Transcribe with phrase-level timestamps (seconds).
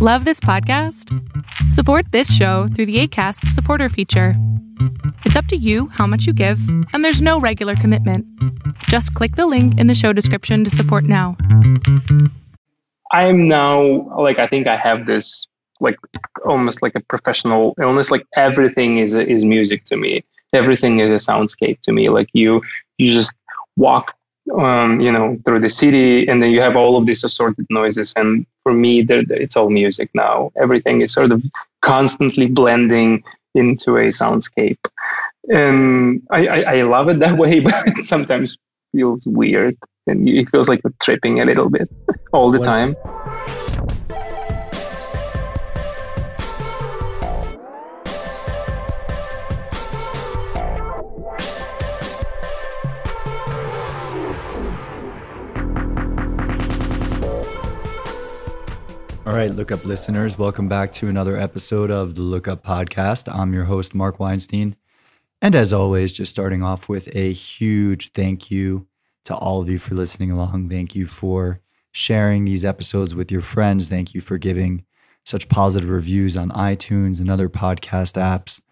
[0.00, 1.12] Love this podcast?
[1.72, 4.34] Support this show through the ACAST supporter feature.
[5.24, 6.60] It's up to you how much you give,
[6.92, 8.24] and there's no regular commitment.
[8.84, 11.36] Just click the link in the show description to support now.
[13.10, 13.82] I'm now
[14.16, 15.48] like I think I have this
[15.80, 15.98] like
[16.46, 18.12] almost like a professional illness.
[18.12, 20.22] Like everything is is music to me.
[20.52, 22.08] Everything is a soundscape to me.
[22.08, 22.62] Like you
[22.98, 23.34] you just
[23.74, 24.14] walk
[24.56, 28.12] um, you know through the city and then you have all of these assorted noises
[28.16, 30.50] and for me it's all music now.
[30.60, 31.42] Everything is sort of
[31.82, 33.22] constantly blending
[33.54, 34.78] into a soundscape.
[35.48, 38.58] And I, I, I love it that way but it sometimes
[38.92, 41.88] feels weird and it feels like you're tripping a little bit
[42.32, 42.96] all the time
[59.28, 63.30] All right, Lookup listeners, welcome back to another episode of the Lookup Podcast.
[63.30, 64.74] I'm your host, Mark Weinstein.
[65.42, 68.86] And as always, just starting off with a huge thank you
[69.26, 70.70] to all of you for listening along.
[70.70, 71.60] Thank you for
[71.92, 73.88] sharing these episodes with your friends.
[73.88, 74.86] Thank you for giving
[75.26, 78.62] such positive reviews on iTunes and other podcast apps.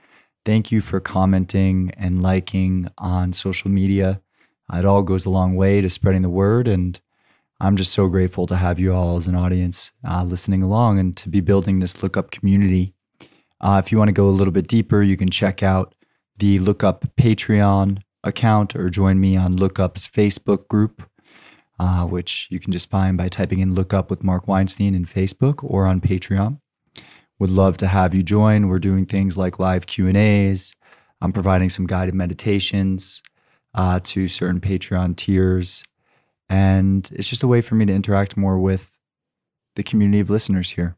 [0.46, 4.22] Thank you for commenting and liking on social media.
[4.72, 6.98] It all goes a long way to spreading the word and
[7.58, 11.16] I'm just so grateful to have you all as an audience uh, listening along and
[11.16, 12.92] to be building this lookup community.
[13.62, 15.94] Uh, if you want to go a little bit deeper, you can check out
[16.38, 21.08] the Lookup Patreon account or join me on Lookup's Facebook group,
[21.80, 25.64] uh, which you can just find by typing in Lookup with Mark Weinstein in Facebook
[25.64, 26.60] or on Patreon.
[27.38, 28.68] Would love to have you join.
[28.68, 30.74] We're doing things like live Q and A's.
[31.22, 33.22] I'm providing some guided meditations
[33.74, 35.84] uh, to certain Patreon tiers
[36.48, 38.98] and it's just a way for me to interact more with
[39.74, 40.96] the community of listeners here.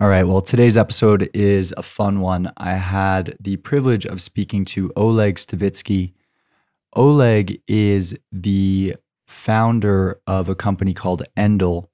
[0.00, 2.52] All right, well, today's episode is a fun one.
[2.56, 6.12] I had the privilege of speaking to Oleg Stavitsky.
[6.94, 8.94] Oleg is the
[9.26, 11.88] founder of a company called Endel.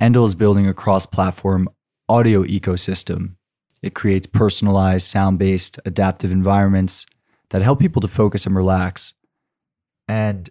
[0.00, 1.68] Endel is building a cross platform
[2.08, 3.34] audio ecosystem.
[3.82, 7.04] It creates personalized, sound based, adaptive environments
[7.50, 9.14] that help people to focus and relax
[10.08, 10.50] and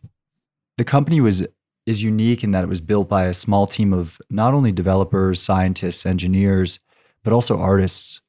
[0.78, 1.46] the company was
[1.86, 5.42] is unique in that it was built by a small team of not only developers,
[5.42, 6.80] scientists, engineers,
[7.24, 8.22] but also artists.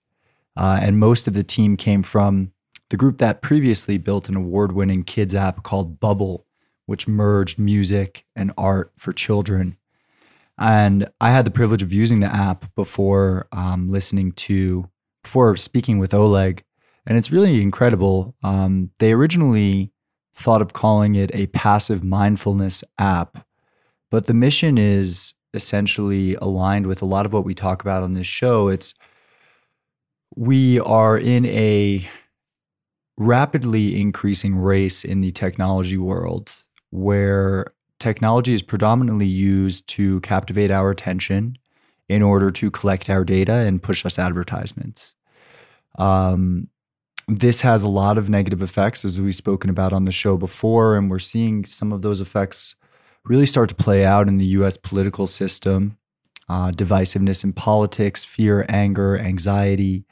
[0.57, 2.53] Uh, and most of the team came from
[2.91, 6.45] the group that previously built an award winning kids app called BUBL,
[6.87, 9.77] which merged music and art for children.
[10.57, 14.89] And I had the privilege of using the app before um, listening to,
[15.23, 16.65] before speaking with Oleg.
[17.07, 18.37] And it's really incredible.
[18.43, 19.93] Um, they originally
[20.39, 23.45] thought of calling it a passive mindfulness app.
[24.11, 28.15] But the mission is essentially aligned with a lot of what we talk about on
[28.15, 28.69] this show.
[28.69, 28.95] It's
[30.37, 32.09] we are in a
[33.17, 36.55] rapidly increasing race in the technology world
[36.91, 41.59] where technology is predominantly used to captivate our attention
[42.09, 45.15] in order to collect our data and push us advertisements.
[45.99, 46.69] Um,
[47.29, 50.97] this has a lot of negative effects, as we've spoken about on the show before,
[50.97, 52.75] and we're seeing some of those effects
[53.25, 55.99] really start to play out in the US political system.
[56.49, 60.07] Uh, divisiveness in politics, fear, anger, anxiety.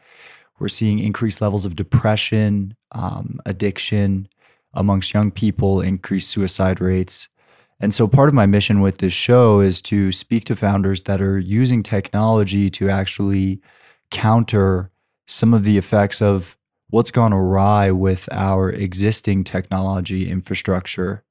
[0.59, 4.29] We're seeing increased levels of depression, um, addiction
[4.75, 7.29] amongst young people, increased suicide rates.
[7.81, 11.23] And so, part of my mission with this show is to speak to founders that
[11.23, 13.63] are using technology to actually
[14.11, 14.91] counter
[15.27, 16.59] some of the effects of
[16.91, 21.25] what's gone awry with our existing technology infrastructure.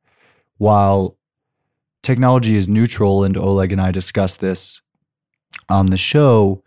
[0.57, 1.17] While
[2.03, 4.81] technology is neutral, and Oleg and I discussed this
[5.69, 6.63] on the show,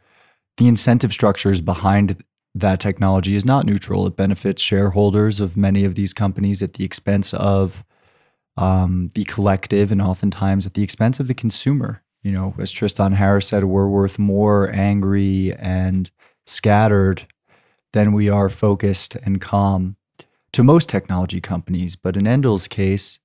[0.56, 2.22] the incentive structures behind
[2.54, 4.06] that technology is not neutral.
[4.06, 7.84] It benefits shareholders of many of these companies at the expense of
[8.56, 12.03] um, the collective and oftentimes at the expense of the consumer.
[12.22, 16.10] You know, as Tristan Harris said, we're worth more angry and
[16.47, 17.27] scattered
[17.93, 19.97] than we are focused and calm
[20.53, 21.97] to most technology companies.
[21.97, 23.19] But in Endel's case,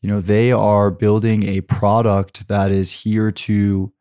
[0.00, 3.92] you know, they are building a product that is here to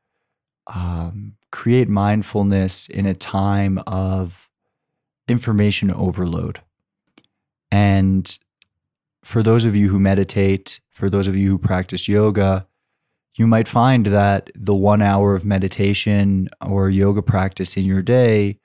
[0.68, 4.50] um, create mindfulness in a time of
[5.28, 6.62] information overload.
[7.72, 8.38] And
[9.24, 12.68] for those of you who meditate, for those of you who practice yoga,
[13.36, 18.60] you might find that the one hour of meditation or yoga practice in your day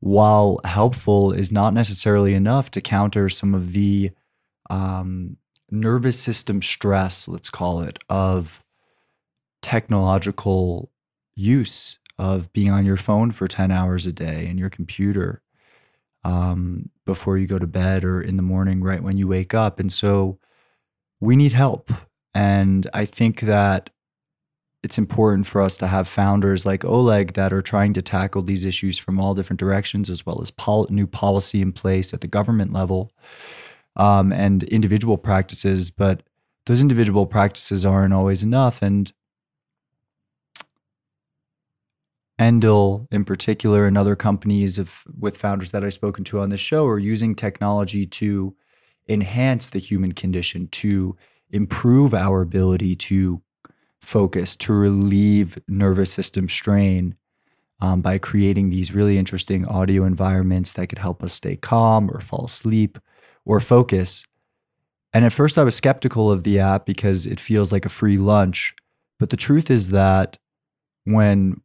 [0.00, 4.10] while helpful, is not necessarily enough to counter some of the
[4.70, 5.36] um,
[5.70, 8.64] nervous system stress, let's call it, of
[9.62, 10.90] technological
[11.34, 15.42] use of being on your phone for 10 hours a day and your computer
[16.24, 19.78] um, before you go to bed or in the morning, right when you wake up.
[19.78, 20.38] And so
[21.20, 21.92] we need help.
[22.34, 23.90] And I think that
[24.82, 28.64] it's important for us to have founders like Oleg that are trying to tackle these
[28.64, 32.28] issues from all different directions, as well as pol- new policy in place at the
[32.28, 33.12] government level
[33.96, 35.90] um, and individual practices.
[35.90, 36.22] But
[36.66, 38.80] those individual practices aren't always enough.
[38.80, 39.12] And
[42.38, 46.60] Endel, in particular, and other companies of, with founders that I've spoken to on this
[46.60, 48.54] show are using technology to
[49.08, 51.16] enhance the human condition, to
[51.50, 53.42] improve our ability to
[54.02, 57.14] focus, to relieve nervous system strain
[57.80, 62.20] um, by creating these really interesting audio environments that could help us stay calm or
[62.20, 62.98] fall asleep
[63.44, 64.26] or focus.
[65.12, 68.18] And at first, I was skeptical of the app because it feels like a free
[68.18, 68.74] lunch.
[69.18, 70.38] But the truth is that
[71.04, 71.60] when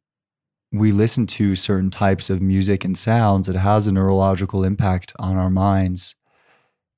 [0.71, 5.37] we listen to certain types of music and sounds, it has a neurological impact on
[5.37, 6.15] our minds.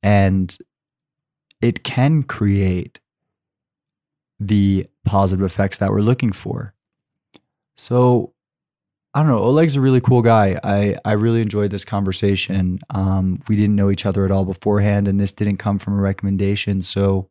[0.02, 0.56] And
[1.62, 3.00] it can create
[4.40, 6.74] the positive effects that we're looking for.
[7.78, 8.34] So,
[9.14, 9.40] I don't know.
[9.40, 10.60] Oleg's a really cool guy.
[10.62, 12.80] I, I really enjoyed this conversation.
[12.90, 16.02] Um, we didn't know each other at all beforehand, and this didn't come from a
[16.02, 16.82] recommendation.
[16.82, 17.30] So,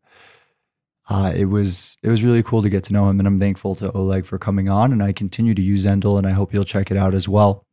[1.08, 3.74] uh, it was it was really cool to get to know him, and I'm thankful
[3.76, 4.92] to Oleg for coming on.
[4.92, 7.66] And I continue to use Endel, and I hope you'll check it out as well.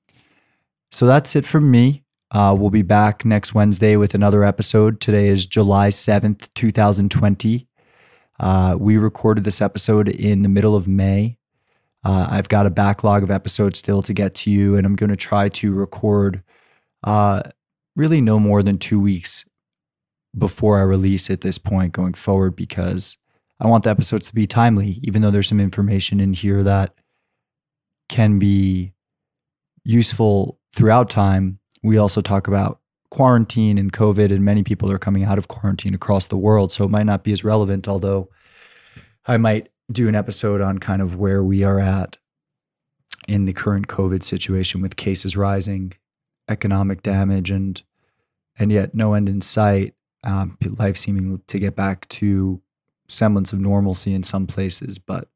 [0.91, 2.03] So that's it from me.
[2.31, 4.99] Uh, we'll be back next Wednesday with another episode.
[4.99, 7.67] Today is July 7th, 2020.
[8.41, 11.37] Uh, we recorded this episode in the middle of May.
[12.03, 15.11] Uh, I've got a backlog of episodes still to get to you, and I'm going
[15.11, 16.41] to try to record
[17.03, 17.43] uh,
[17.95, 19.45] really no more than two weeks
[20.35, 23.15] before I release at this point going forward because
[23.59, 26.95] I want the episodes to be timely, even though there's some information in here that
[28.09, 28.93] can be
[29.83, 31.59] useful throughout time.
[31.83, 32.80] We also talk about
[33.11, 36.71] quarantine and COVID, and many people are coming out of quarantine across the world.
[36.71, 38.29] So it might not be as relevant, although
[39.27, 42.17] I might do an episode on kind of where we are at
[43.27, 45.93] in the current COVID situation with cases rising,
[46.49, 47.81] economic damage, and
[48.57, 49.93] and yet no end in sight.
[50.23, 52.61] Um, life seeming to get back to
[53.07, 55.27] semblance of normalcy in some places, but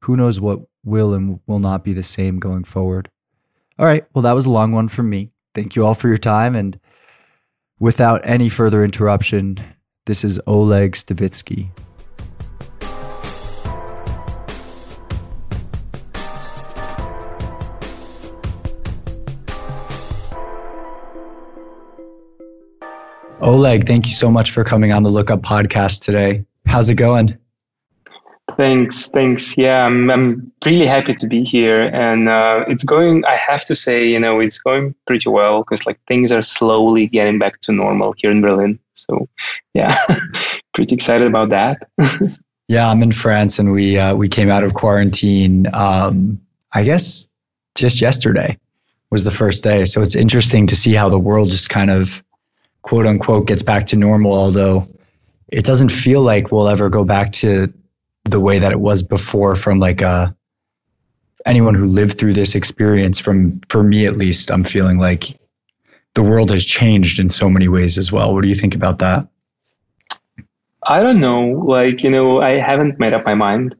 [0.00, 3.10] who knows what will and will not be the same going forward.
[3.78, 4.04] All right.
[4.14, 5.30] Well, that was a long one from me.
[5.54, 6.56] Thank you all for your time.
[6.56, 6.78] And
[7.82, 9.58] without any further interruption,
[10.06, 11.68] this is Oleg Stavitsky.
[23.40, 26.44] Oleg, thank you so much for coming on the Lookup podcast today.
[26.66, 27.36] How's it going?
[28.56, 29.56] Thanks, thanks.
[29.56, 33.24] Yeah, I'm, I'm really happy to be here, and uh, it's going.
[33.24, 37.06] I have to say, you know, it's going pretty well because like things are slowly
[37.06, 38.78] getting back to normal here in Berlin.
[38.94, 39.28] So,
[39.74, 39.96] yeah,
[40.74, 41.88] pretty excited about that.
[42.68, 45.68] yeah, I'm in France, and we uh, we came out of quarantine.
[45.72, 46.40] Um,
[46.72, 47.26] I guess
[47.74, 48.58] just yesterday
[49.10, 52.22] was the first day, so it's interesting to see how the world just kind of
[52.82, 54.32] quote unquote gets back to normal.
[54.32, 54.88] Although
[55.48, 57.72] it doesn't feel like we'll ever go back to
[58.24, 60.30] the way that it was before from like a uh,
[61.44, 65.36] anyone who lived through this experience from for me at least i'm feeling like
[66.14, 68.34] the world has changed in so many ways as well.
[68.34, 69.26] What do you think about that?
[70.84, 71.48] I don't know.
[71.48, 73.76] Like you know i haven't made up my mind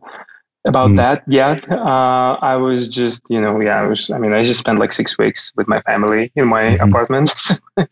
[0.65, 0.97] about mm.
[0.97, 1.69] that yet.
[1.71, 4.93] Uh, i was just you know yeah i was i mean i just spent like
[4.93, 6.89] six weeks with my family in my mm-hmm.
[6.89, 7.35] apartment
[7.77, 7.89] with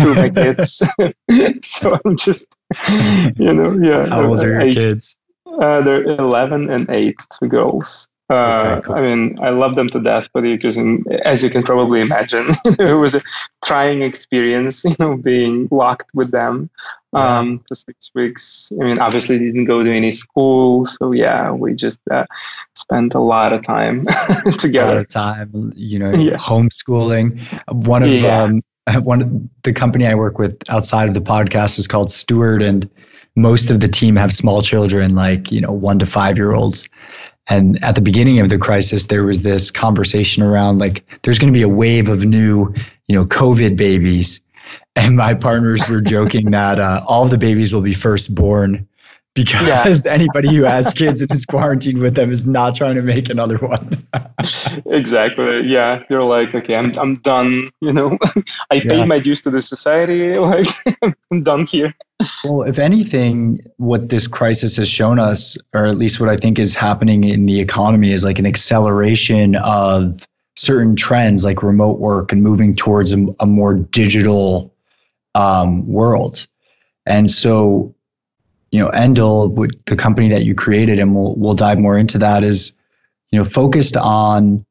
[0.00, 0.82] two of my kids.
[1.62, 2.56] So i'm just
[3.36, 4.06] you know yeah.
[4.06, 5.16] How old are your I, kids
[5.60, 8.08] uh, they're 11 and 8, two girls.
[8.30, 8.94] Uh, okay, cool.
[8.94, 13.14] I mean, I love them to death, but as you can probably imagine, it was
[13.14, 13.20] a
[13.62, 16.70] trying experience, you know, being locked with them
[17.12, 18.72] um, for six weeks.
[18.80, 22.24] I mean, obviously didn't go to any school, so yeah, we just uh,
[22.74, 24.06] spent a lot of time
[24.58, 24.84] together.
[24.84, 26.36] A lot of time, you know, yeah.
[26.36, 27.38] homeschooling.
[27.72, 28.42] One of yeah.
[28.42, 28.62] um,
[29.02, 32.88] one of the company I work with outside of the podcast is called Steward, and
[33.36, 36.88] most of the team have small children, like, you know, one to five year olds.
[37.46, 41.52] And at the beginning of the crisis, there was this conversation around like, there's going
[41.52, 42.72] to be a wave of new,
[43.08, 44.40] you know, COVID babies.
[44.96, 48.86] And my partners were joking that uh, all the babies will be first born
[49.34, 50.12] because yeah.
[50.12, 53.58] anybody who has kids and is quarantined with them is not trying to make another
[53.58, 54.06] one.
[54.86, 55.62] exactly.
[55.66, 56.04] Yeah.
[56.08, 57.70] You're like, okay, I'm I'm done.
[57.80, 58.18] You know,
[58.70, 60.34] I paid my dues to this society.
[60.44, 60.66] Like
[61.30, 61.94] I'm done here.
[62.44, 66.58] Well, if anything, what this crisis has shown us, or at least what I think
[66.58, 70.26] is happening in the economy, is like an acceleration of
[70.56, 74.74] certain trends like remote work and moving towards a, a more digital
[75.34, 76.46] um, world.
[77.06, 77.93] And so
[78.74, 79.54] you know, Endel,
[79.86, 82.72] the company that you created, and we'll we'll dive more into that, is
[83.30, 84.66] you know focused on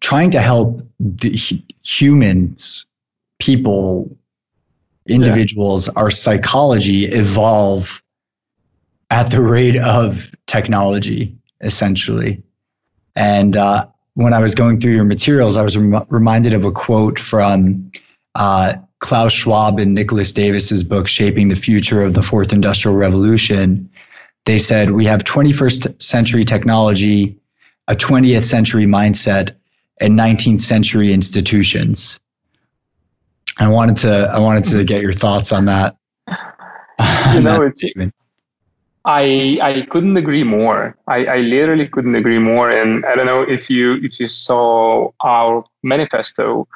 [0.00, 1.38] trying to help the
[1.84, 2.84] humans,
[3.38, 4.10] people,
[5.06, 5.92] individuals, yeah.
[5.94, 8.02] our psychology evolve
[9.10, 12.42] at the rate of technology, essentially.
[13.14, 16.72] And uh, when I was going through your materials, I was rem- reminded of a
[16.72, 17.92] quote from
[18.34, 23.90] uh, Klaus Schwab and Nicholas Davis's book, Shaping the Future of the Fourth Industrial Revolution,
[24.44, 27.38] they said we have 21st century technology,
[27.88, 29.54] a 20th century mindset,
[30.00, 32.20] and 19th century institutions.
[33.58, 35.96] I wanted to I wanted to get your thoughts on that.
[37.32, 37.84] You know, it's,
[39.04, 40.96] I I couldn't agree more.
[41.06, 42.70] I, I literally couldn't agree more.
[42.70, 46.66] And I don't know if you if you saw our manifesto,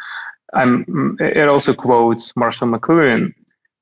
[0.55, 3.35] I'm, it also quotes Marshall McLuhan,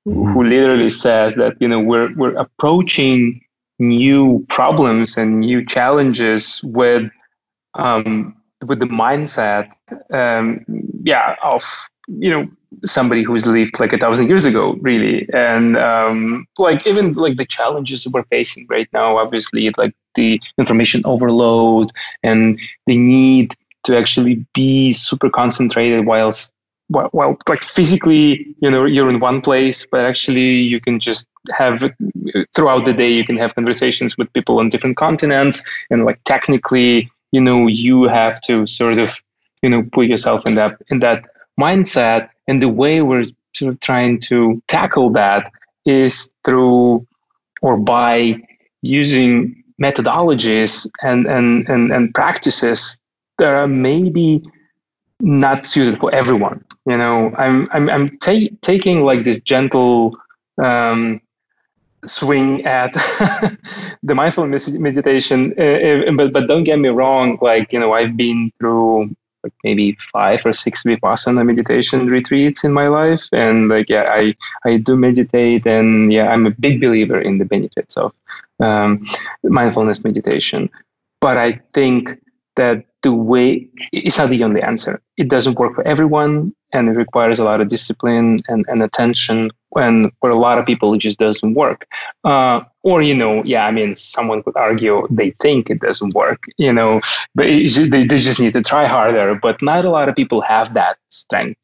[0.06, 0.32] mm-hmm.
[0.32, 3.40] who literally says that you know we're we're approaching
[3.78, 7.10] new problems and new challenges with
[7.74, 9.70] um, with the mindset,
[10.10, 10.64] um,
[11.04, 11.62] yeah, of
[12.08, 12.48] you know
[12.84, 17.46] somebody who's lived like a thousand years ago, really, and um, like even like the
[17.46, 21.92] challenges we're facing right now, obviously, like the information overload
[22.22, 23.54] and the need
[23.84, 26.52] to actually be super concentrated whilst
[26.88, 31.28] well, well, like physically, you know, you're in one place, but actually you can just
[31.52, 31.82] have
[32.54, 35.64] throughout the day, you can have conversations with people on different continents.
[35.90, 39.14] And like technically, you know, you have to sort of,
[39.62, 41.26] you know, put yourself in that, in that
[41.60, 42.28] mindset.
[42.46, 43.24] And the way we're
[43.54, 45.50] sort of trying to tackle that
[45.84, 47.06] is through
[47.62, 48.36] or by
[48.82, 53.00] using methodologies and, and, and, and practices
[53.38, 54.42] that are maybe
[55.20, 60.16] not suited for everyone you know i'm i'm, I'm ta- taking like this gentle
[60.62, 61.20] um,
[62.06, 62.92] swing at
[64.02, 68.52] the mindfulness meditation uh, but but don't get me wrong like you know i've been
[68.58, 74.06] through like maybe five or six vipassana meditation retreats in my life and like yeah
[74.10, 78.12] i i do meditate and yeah i'm a big believer in the benefits of
[78.58, 79.06] um,
[79.42, 80.70] mindfulness meditation.
[81.20, 82.18] But i think
[82.56, 85.00] that the way it's not the only answer.
[85.16, 89.50] It doesn't work for everyone, and it requires a lot of discipline and, and attention.
[89.76, 91.86] And for a lot of people, it just doesn't work.
[92.24, 96.44] Uh, or you know, yeah, I mean, someone could argue they think it doesn't work,
[96.56, 97.00] you know,
[97.34, 99.38] but they, they just need to try harder.
[99.40, 101.60] But not a lot of people have that strength,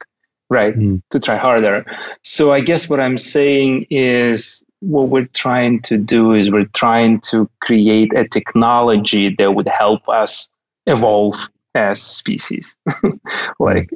[0.49, 1.03] right, mm.
[1.11, 1.85] to try harder.
[2.23, 7.21] So I guess what I'm saying is what we're trying to do is we're trying
[7.21, 10.51] to create a technology that would help us
[10.87, 12.77] evolve as species.
[13.59, 13.91] Like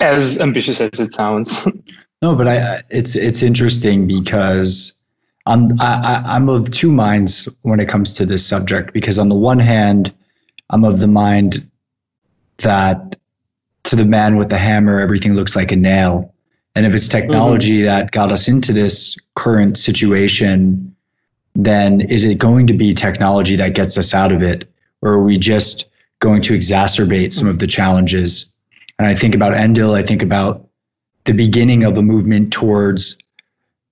[0.00, 1.66] as ambitious as it sounds.
[2.22, 4.92] No but i it's it's interesting because
[5.46, 9.34] i'm I, i'm of two minds when it comes to this subject because on the
[9.34, 10.14] one hand
[10.70, 11.68] i'm of the mind
[12.58, 13.16] that
[13.82, 16.32] to the man with the hammer everything looks like a nail.
[16.76, 17.86] And if it's technology mm-hmm.
[17.86, 20.94] that got us into this current situation
[21.54, 24.70] then is it going to be technology that gets us out of it?
[25.02, 25.90] Or are we just
[26.22, 28.54] going to exacerbate some of the challenges.
[28.98, 30.68] And I think about Endel, I think about
[31.24, 33.18] the beginning of a movement towards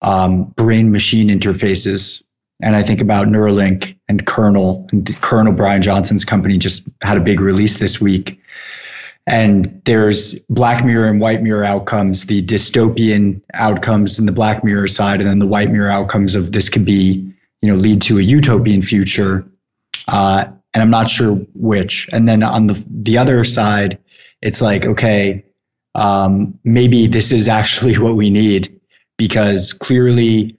[0.02, 2.22] um, brain machine interfaces.
[2.62, 4.88] And I think about Neuralink and Kernel.
[4.92, 8.40] And Kernel, Brian Johnson's company, just had a big release this week.
[9.26, 14.88] And there's Black Mirror and White Mirror outcomes, the dystopian outcomes in the Black Mirror
[14.88, 18.18] side, and then the White Mirror outcomes of this could be, you know, lead to
[18.18, 19.44] a utopian future.
[20.08, 22.08] Uh, and I'm not sure which.
[22.12, 23.98] And then on the the other side,
[24.42, 25.44] it's like, okay,
[25.94, 28.80] um, maybe this is actually what we need
[29.16, 30.56] because clearly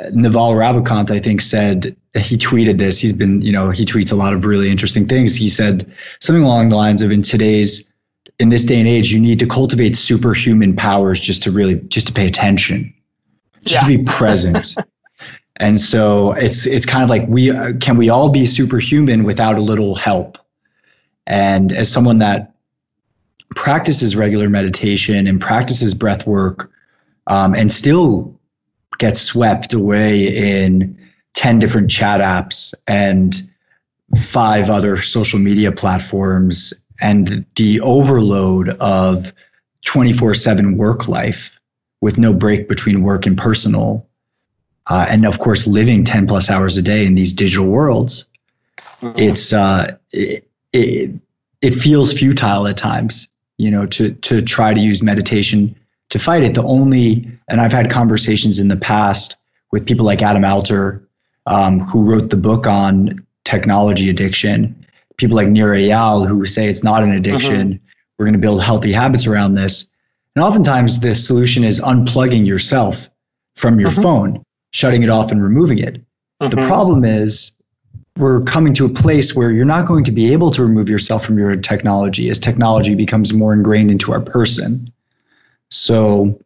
[0.00, 2.98] uh, Naval Ravikant, I think, said he tweeted this.
[2.98, 5.36] He's been, you know, he tweets a lot of really interesting things.
[5.36, 7.92] He said something along the lines of in today's
[8.38, 12.06] in this day and age, you need to cultivate superhuman powers just to really just
[12.06, 12.92] to pay attention,
[13.64, 13.88] just yeah.
[13.88, 14.76] to be present.
[15.58, 19.60] And so it's it's kind of like we can we all be superhuman without a
[19.60, 20.38] little help.
[21.26, 22.54] And as someone that
[23.56, 26.70] practices regular meditation and practices breath work
[27.26, 28.38] um, and still
[28.98, 30.96] gets swept away in
[31.34, 33.42] 10 different chat apps and
[34.16, 39.32] five other social media platforms and the overload of
[39.84, 41.58] 24 7 work life
[42.00, 44.07] with no break between work and personal.
[44.88, 48.26] Uh, and of course, living 10 plus hours a day in these digital worlds,
[49.02, 49.18] mm-hmm.
[49.18, 51.10] it's, uh, it, it,
[51.60, 53.28] it feels futile at times,
[53.58, 55.74] you know, to, to try to use meditation
[56.10, 56.54] to fight it.
[56.54, 59.36] The only, and I've had conversations in the past
[59.72, 61.06] with people like Adam Alter,
[61.46, 66.84] um, who wrote the book on technology addiction, people like Nir Eyal, who say it's
[66.84, 67.74] not an addiction.
[67.74, 67.84] Mm-hmm.
[68.18, 69.86] We're going to build healthy habits around this.
[70.34, 73.08] And oftentimes, the solution is unplugging yourself
[73.54, 74.02] from your mm-hmm.
[74.02, 76.02] phone, shutting it off and removing it.
[76.40, 76.50] Mm-hmm.
[76.50, 77.52] The problem is,
[78.16, 81.24] we're coming to a place where you're not going to be able to remove yourself
[81.24, 84.92] from your technology as technology becomes more ingrained into our person.
[85.70, 86.40] So,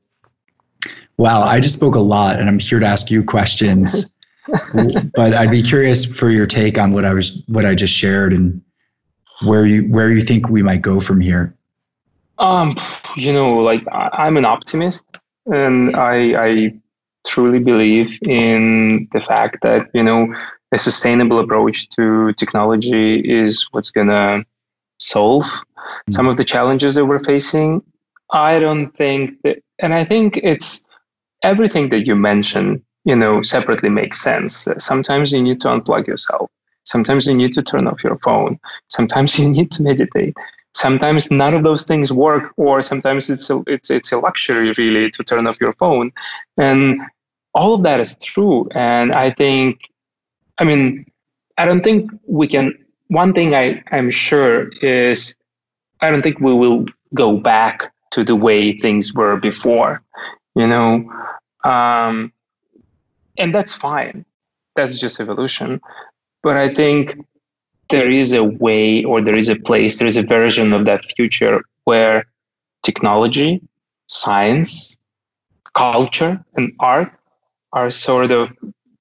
[1.16, 4.06] wow, I just spoke a lot and I'm here to ask you questions.
[5.14, 8.32] but I'd be curious for your take on what I was what I just shared
[8.32, 8.60] and
[9.42, 11.54] where you where you think we might go from here.
[12.38, 12.76] Um,
[13.16, 15.04] you know, like I'm an optimist,
[15.46, 16.74] and I I
[17.32, 20.20] truly believe in the fact that you know
[20.76, 23.08] a sustainable approach to technology
[23.40, 24.44] is what's gonna
[24.98, 26.12] solve mm-hmm.
[26.12, 27.82] some of the challenges that we're facing.
[28.30, 30.70] I don't think that, and I think it's
[31.42, 34.68] everything that you mentioned you know, separately makes sense.
[34.78, 36.50] Sometimes you need to unplug yourself.
[36.84, 38.58] Sometimes you need to turn off your phone.
[38.88, 40.36] Sometimes you need to meditate.
[40.74, 45.10] Sometimes none of those things work, or sometimes it's a, it's it's a luxury really
[45.10, 46.12] to turn off your phone,
[46.56, 46.98] and
[47.54, 48.68] all of that is true.
[48.74, 49.90] And I think,
[50.58, 51.06] I mean,
[51.58, 52.72] I don't think we can.
[53.08, 55.36] One thing I I'm sure is,
[56.00, 60.02] I don't think we will go back to the way things were before.
[60.54, 61.10] You know,
[61.64, 62.32] um,
[63.38, 64.24] and that's fine.
[64.76, 65.80] That's just evolution.
[66.42, 67.16] But I think
[67.90, 71.04] there is a way or there is a place, there is a version of that
[71.16, 72.24] future where
[72.82, 73.60] technology,
[74.06, 74.96] science,
[75.74, 77.12] culture, and art
[77.72, 78.56] are sort of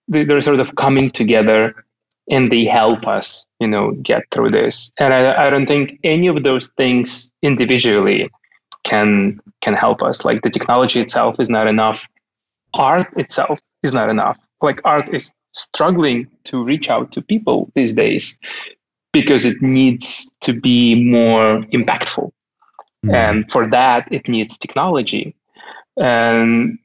[0.07, 1.85] they're sort of coming together
[2.29, 4.91] and they help us, you know, get through this.
[4.99, 8.27] And I, I don't think any of those things individually
[8.83, 10.25] can can help us.
[10.25, 12.07] Like the technology itself is not enough.
[12.73, 14.37] Art itself is not enough.
[14.61, 18.39] Like art is struggling to reach out to people these days
[19.11, 22.31] because it needs to be more impactful.
[23.05, 23.13] Mm.
[23.13, 25.35] And for that, it needs technology.
[25.97, 26.77] And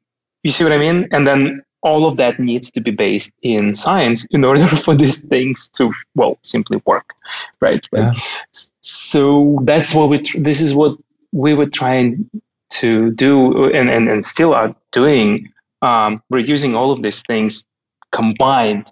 [0.42, 1.08] you see what I mean?
[1.12, 5.20] And then all of that needs to be based in science in order for these
[5.20, 7.08] things to, well, simply work,
[7.60, 7.86] right?
[7.92, 8.14] Yeah.
[8.80, 10.98] So that's what we, tr- this is what
[11.32, 12.28] we were trying
[12.80, 17.64] to do and, and, and still are doing um, we're using all of these things
[18.12, 18.90] combined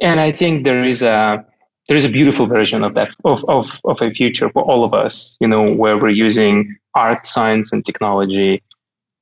[0.00, 1.44] and i think there is a
[1.88, 4.92] there is a beautiful version of that of, of, of a future for all of
[4.94, 8.62] us you know where we're using art science and technology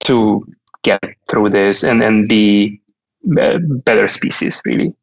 [0.01, 0.47] to
[0.83, 2.81] get through this and and be
[3.25, 4.95] better species really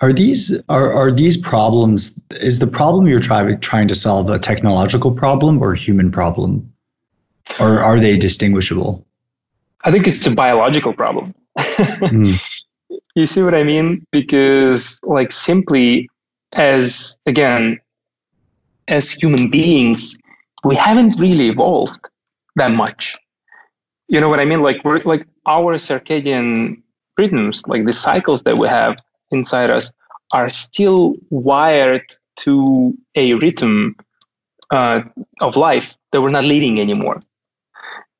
[0.00, 4.38] are these are, are these problems is the problem you're trying trying to solve a
[4.38, 6.72] technological problem or a human problem
[7.58, 9.04] or are they distinguishable
[9.82, 11.34] I think it's a biological problem.
[11.58, 12.38] mm.
[13.14, 14.06] You see what I mean?
[14.12, 16.08] Because, like, simply
[16.52, 17.78] as, again,
[18.88, 20.18] as human beings,
[20.64, 22.08] we haven't really evolved
[22.56, 23.16] that much.
[24.10, 24.60] You know what I mean?
[24.60, 26.82] Like, we're like our circadian
[27.16, 28.98] rhythms, like the cycles that we have
[29.30, 29.94] inside us,
[30.32, 32.04] are still wired
[32.44, 33.96] to a rhythm
[34.70, 35.00] uh,
[35.40, 37.18] of life that we're not leading anymore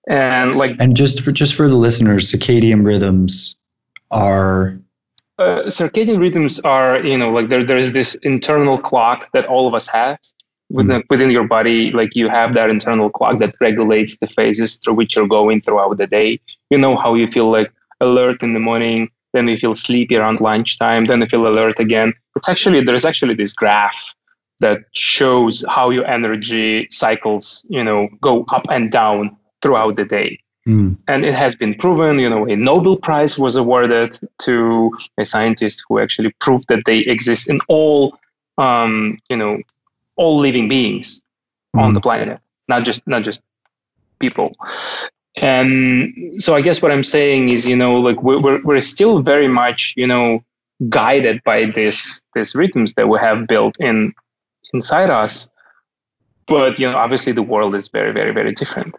[0.08, 3.56] and like and just for just for the listeners circadian rhythms
[4.10, 4.78] are
[5.38, 9.74] uh, circadian rhythms are you know like there there's this internal clock that all of
[9.74, 10.18] us have
[10.70, 11.04] within, mm.
[11.10, 15.16] within your body like you have that internal clock that regulates the phases through which
[15.16, 19.10] you're going throughout the day you know how you feel like alert in the morning
[19.32, 23.34] then you feel sleepy around lunchtime then you feel alert again it's actually there's actually
[23.34, 24.14] this graph
[24.60, 30.38] that shows how your energy cycles you know go up and down throughout the day.
[30.68, 30.96] Mm.
[31.08, 35.84] And it has been proven, you know, a Nobel Prize was awarded to a scientist
[35.88, 38.18] who actually proved that they exist in all,
[38.58, 39.58] um, you know,
[40.20, 41.22] all living beings
[41.76, 41.80] mm.
[41.80, 43.40] on the planet, not just not just
[44.18, 44.48] people.
[45.36, 49.48] And so I guess what I'm saying is, you know, like we're we're still very
[49.48, 50.44] much, you know,
[50.88, 51.98] guided by this
[52.34, 54.12] this rhythms that we have built in
[54.74, 55.48] inside us.
[56.46, 58.94] But you know, obviously the world is very, very, very different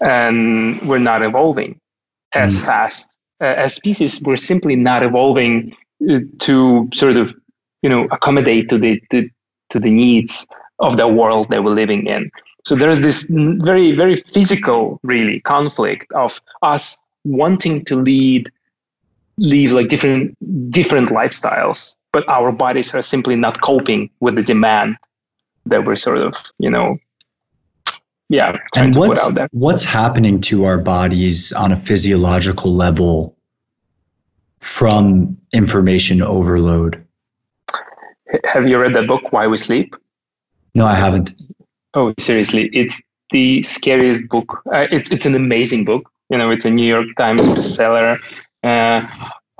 [0.00, 1.78] and we're not evolving
[2.34, 2.64] as mm.
[2.64, 5.74] fast uh, as species, we're simply not evolving
[6.10, 7.36] uh, to sort of,
[7.82, 9.28] you know, accommodate to the, to,
[9.70, 10.46] to the needs
[10.78, 12.30] of the world that we're living in.
[12.64, 18.50] So there's this very, very physical, really, conflict of us wanting to lead,
[19.36, 20.36] live like different,
[20.70, 24.96] different lifestyles, but our bodies are simply not coping with the demand
[25.66, 26.98] that we're sort of, you know,
[28.30, 33.36] yeah, and what's, what's happening to our bodies on a physiological level
[34.60, 37.03] from information overload?
[38.46, 39.94] Have you read that book, Why We Sleep?
[40.74, 41.32] No, I haven't.
[41.94, 44.62] Oh, seriously, it's the scariest book.
[44.72, 46.10] Uh, it's it's an amazing book.
[46.30, 48.18] You know, it's a New York Times bestseller.
[48.62, 49.06] Uh,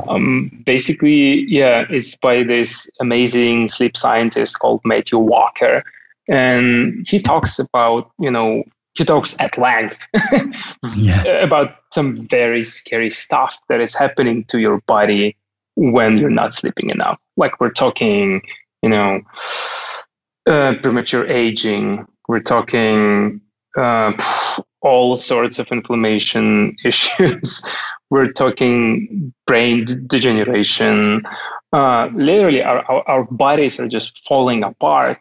[0.09, 5.85] um, basically, yeah, it's by this amazing sleep scientist called Matthew Walker,
[6.29, 8.65] and he talks about you know
[8.97, 10.07] he talks at length
[10.97, 11.25] yeah.
[11.25, 15.37] about some very scary stuff that is happening to your body
[15.75, 17.19] when you're not sleeping enough.
[17.37, 18.41] Like we're talking,
[18.85, 19.23] you know,
[20.47, 23.41] uh, premature aging, we're talking
[23.79, 24.13] uh,
[24.83, 27.63] all sorts of inflammation issues.
[28.11, 31.23] We're talking brain degeneration.
[31.73, 35.19] Uh, literally, our, our, our, bodies are just falling apart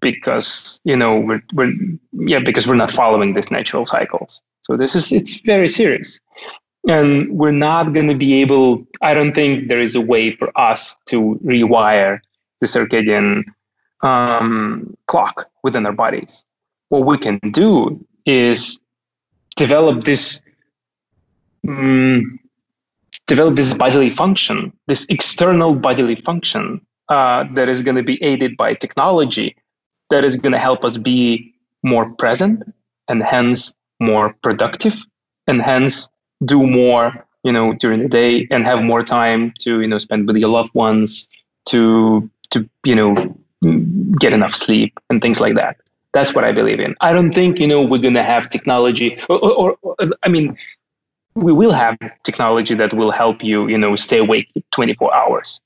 [0.00, 1.72] because you know we're, we're
[2.12, 4.40] yeah because we're not following these natural cycles.
[4.60, 6.20] So this is it's very serious,
[6.88, 8.86] and we're not going to be able.
[9.02, 12.20] I don't think there is a way for us to rewire
[12.60, 13.44] the circadian
[14.02, 16.44] um, clock within our bodies.
[16.88, 18.80] What we can do is
[19.56, 20.42] develop this
[21.68, 22.38] um,
[23.26, 28.56] develop this bodily function, this external bodily function uh, that is going to be aided
[28.56, 29.56] by technology
[30.10, 32.62] that is going to help us be more present
[33.08, 35.02] and hence more productive
[35.46, 36.08] and hence
[36.44, 40.26] do more you know during the day and have more time to you know spend
[40.26, 41.28] with your loved ones
[41.66, 43.14] to to you know
[44.18, 45.76] get enough sleep and things like that.
[46.12, 46.94] That's what I believe in.
[47.00, 50.56] I don't think you know we're gonna have technology, or, or, or I mean,
[51.34, 55.60] we will have technology that will help you you know stay awake 24 hours.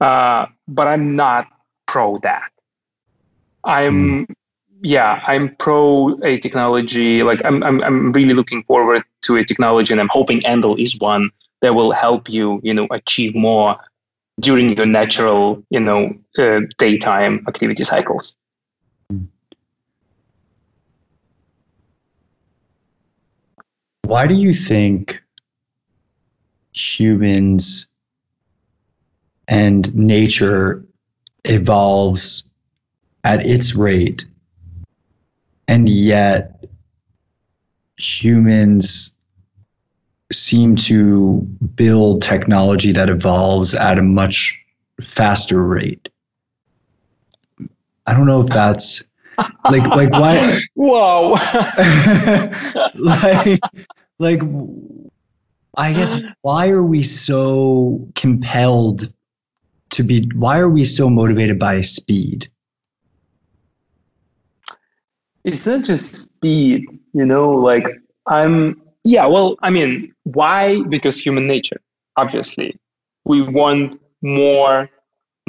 [0.00, 1.46] Uh, but I'm not
[1.86, 2.50] pro that.
[3.64, 4.34] I'm mm.
[4.82, 7.22] yeah, I'm pro a technology.
[7.22, 10.98] Like I'm, I'm I'm really looking forward to a technology, and I'm hoping Endel is
[10.98, 13.76] one that will help you you know achieve more
[14.40, 18.36] during your natural, you know, uh, daytime activity cycles.
[24.02, 25.22] Why do you think
[26.72, 27.86] humans
[29.48, 30.84] and nature
[31.44, 32.44] evolves
[33.24, 34.24] at its rate,
[35.68, 36.64] and yet
[37.96, 39.12] humans
[40.32, 41.40] seem to
[41.74, 44.58] build technology that evolves at a much
[45.00, 46.08] faster rate.
[48.06, 49.02] I don't know if that's
[49.70, 51.32] like like why whoa
[52.94, 53.60] like
[54.18, 54.40] like
[55.76, 59.12] I guess why are we so compelled
[59.90, 62.50] to be why are we so motivated by speed?
[65.44, 67.86] It's not just speed, you know, like
[68.26, 70.82] I'm yeah, well, I mean, why?
[70.82, 71.80] Because human nature,
[72.16, 72.78] obviously.
[73.24, 74.90] We want more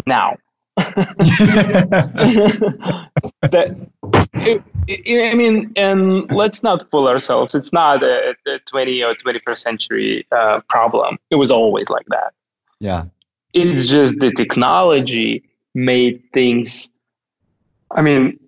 [0.07, 0.37] now.
[0.77, 1.37] that,
[4.33, 7.53] it, it, I mean, and let's not fool ourselves.
[7.53, 11.19] It's not a, a 20 or 21st century uh, problem.
[11.29, 12.33] It was always like that.
[12.79, 13.05] Yeah.
[13.53, 15.43] It's just the technology
[15.75, 16.89] made things,
[17.91, 18.39] I mean,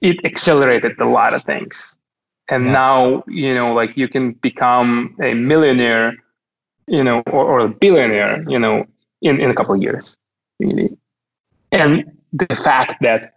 [0.00, 1.96] it accelerated a lot of things
[2.50, 2.72] and yeah.
[2.72, 6.14] now you know like you can become a millionaire
[6.86, 8.84] you know or, or a billionaire you know
[9.22, 10.16] in, in a couple of years
[10.58, 10.96] really.
[11.72, 13.34] And the fact that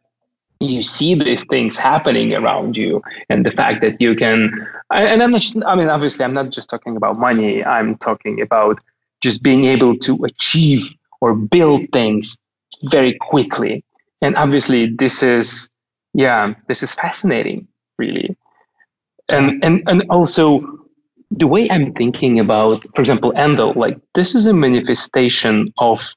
[0.60, 4.52] you see these things happening around you and the fact that you can
[4.92, 7.64] and i'm not just, i mean obviously i'm not just talking about money.
[7.64, 8.80] I'm talking about
[9.22, 10.90] just being able to achieve
[11.22, 12.38] or build things
[12.84, 13.84] very quickly.
[14.22, 15.70] And obviously this is
[16.14, 18.36] yeah this is fascinating really
[19.30, 20.62] and and and also
[21.32, 26.14] the way I'm thinking about, for example, Endel, like this is a manifestation of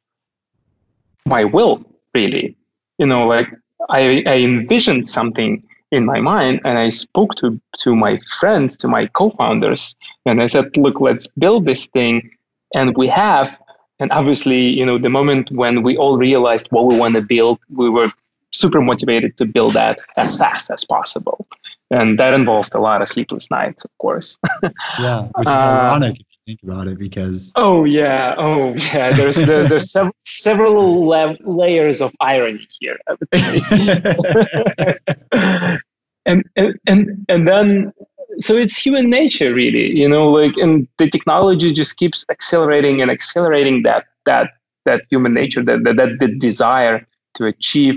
[1.26, 2.56] my will, really.
[2.98, 3.48] You know, like
[3.88, 8.88] I, I envisioned something in my mind and I spoke to to my friends, to
[8.88, 9.94] my co-founders,
[10.26, 12.30] and I said, look, let's build this thing.
[12.74, 13.56] And we have,
[14.00, 17.58] and obviously, you know, the moment when we all realized what we want to build,
[17.70, 18.10] we were
[18.52, 21.46] super motivated to build that as fast as possible.
[21.90, 24.36] And that involved a lot of sleepless nights, of course.
[24.98, 27.52] yeah, which is uh, ironic if you think about it because.
[27.54, 29.12] Oh yeah, oh yeah.
[29.12, 32.98] There's there, there's sev- several la- layers of irony here.
[36.26, 37.92] and, and and and then
[38.40, 43.10] so it's human nature really you know like and the technology just keeps accelerating and
[43.10, 44.50] accelerating that that
[44.84, 47.94] that human nature that that, that the desire to achieve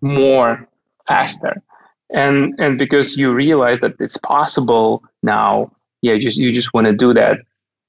[0.00, 0.68] more
[1.08, 1.62] faster
[2.12, 5.70] and and because you realize that it's possible now
[6.02, 7.38] yeah just you just want to do that.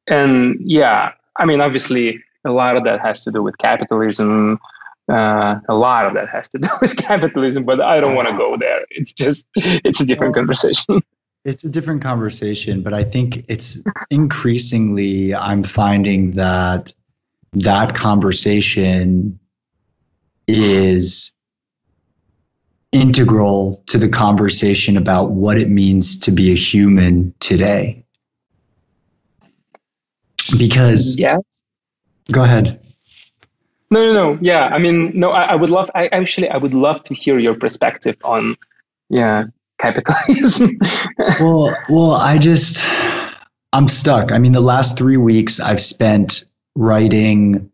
[0.08, 4.60] And yeah i mean obviously a lot of that has to do with capitalism
[5.12, 8.38] uh, a lot of that has to do with capitalism but i don't want to
[8.38, 8.86] go there.
[8.90, 11.02] It's just it's a different conversation.
[11.46, 16.94] it's a different conversation but i think it's increasingly i'm finding that
[17.52, 19.38] that conversation
[20.48, 21.34] is
[22.94, 28.06] integral to the conversation about what it means to be a human today.
[30.58, 31.38] Because yeah,
[32.32, 32.80] go ahead.
[33.94, 34.40] No, no, no.
[34.42, 35.30] Yeah, I mean, no.
[35.30, 35.92] I, I would love.
[35.94, 38.58] I actually, I would love to hear your perspective on,
[39.10, 39.46] yeah,
[39.78, 40.80] capitalism.
[41.40, 42.84] well, well, I just,
[43.72, 44.32] I'm stuck.
[44.32, 47.70] I mean, the last three weeks I've spent writing,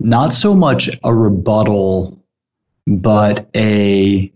[0.00, 2.22] not so much a rebuttal,
[2.86, 4.30] but a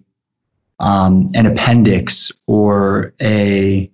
[0.80, 3.90] um, an appendix or a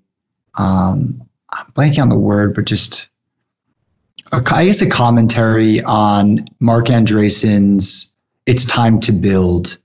[0.56, 3.08] um, I'm blanking on the word, but just
[4.32, 8.12] a, I guess a commentary on Marc Andreessen's
[8.46, 9.78] "It's Time to Build"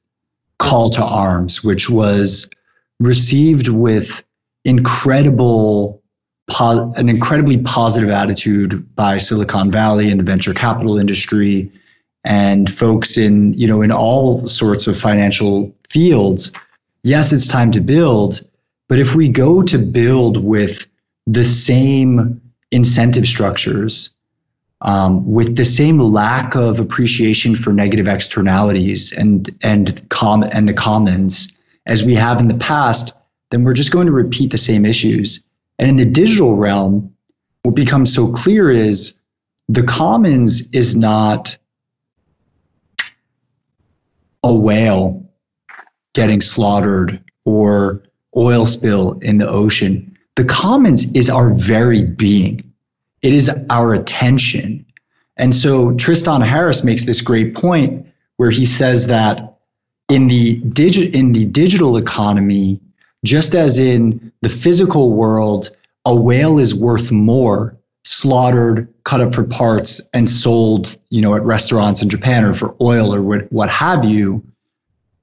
[0.57, 2.49] call to arms, which was
[2.99, 4.23] received with
[4.65, 6.01] incredible
[6.59, 11.71] an incredibly positive attitude by Silicon Valley and the venture capital industry
[12.23, 16.51] and folks in you know in all sorts of financial fields
[17.03, 18.41] yes, it's time to build.
[18.87, 20.87] But if we go to build with
[21.27, 24.15] the same incentive structures,
[24.81, 30.73] um, with the same lack of appreciation for negative externalities and and com- and the
[30.73, 31.51] commons
[31.85, 33.11] as we have in the past,
[33.51, 35.43] then we're just going to repeat the same issues.
[35.79, 37.13] And in the digital realm,
[37.63, 39.19] what becomes so clear is
[39.67, 41.57] the commons is not
[44.43, 45.28] a whale
[46.13, 48.01] getting slaughtered or
[48.35, 50.17] oil spill in the ocean.
[50.35, 52.63] The commons is our very being.
[53.21, 54.85] It is our attention.
[55.37, 58.05] And so Tristan Harris makes this great point
[58.37, 59.57] where he says that
[60.09, 62.79] in the digi- in the digital economy,
[63.23, 65.69] just as in the physical world,
[66.05, 71.43] a whale is worth more slaughtered, cut up for parts, and sold, you know, at
[71.43, 74.43] restaurants in Japan or for oil or what, what have you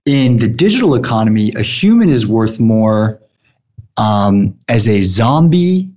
[0.07, 3.21] in the digital economy, a human is worth more
[3.97, 5.91] um, as a zombie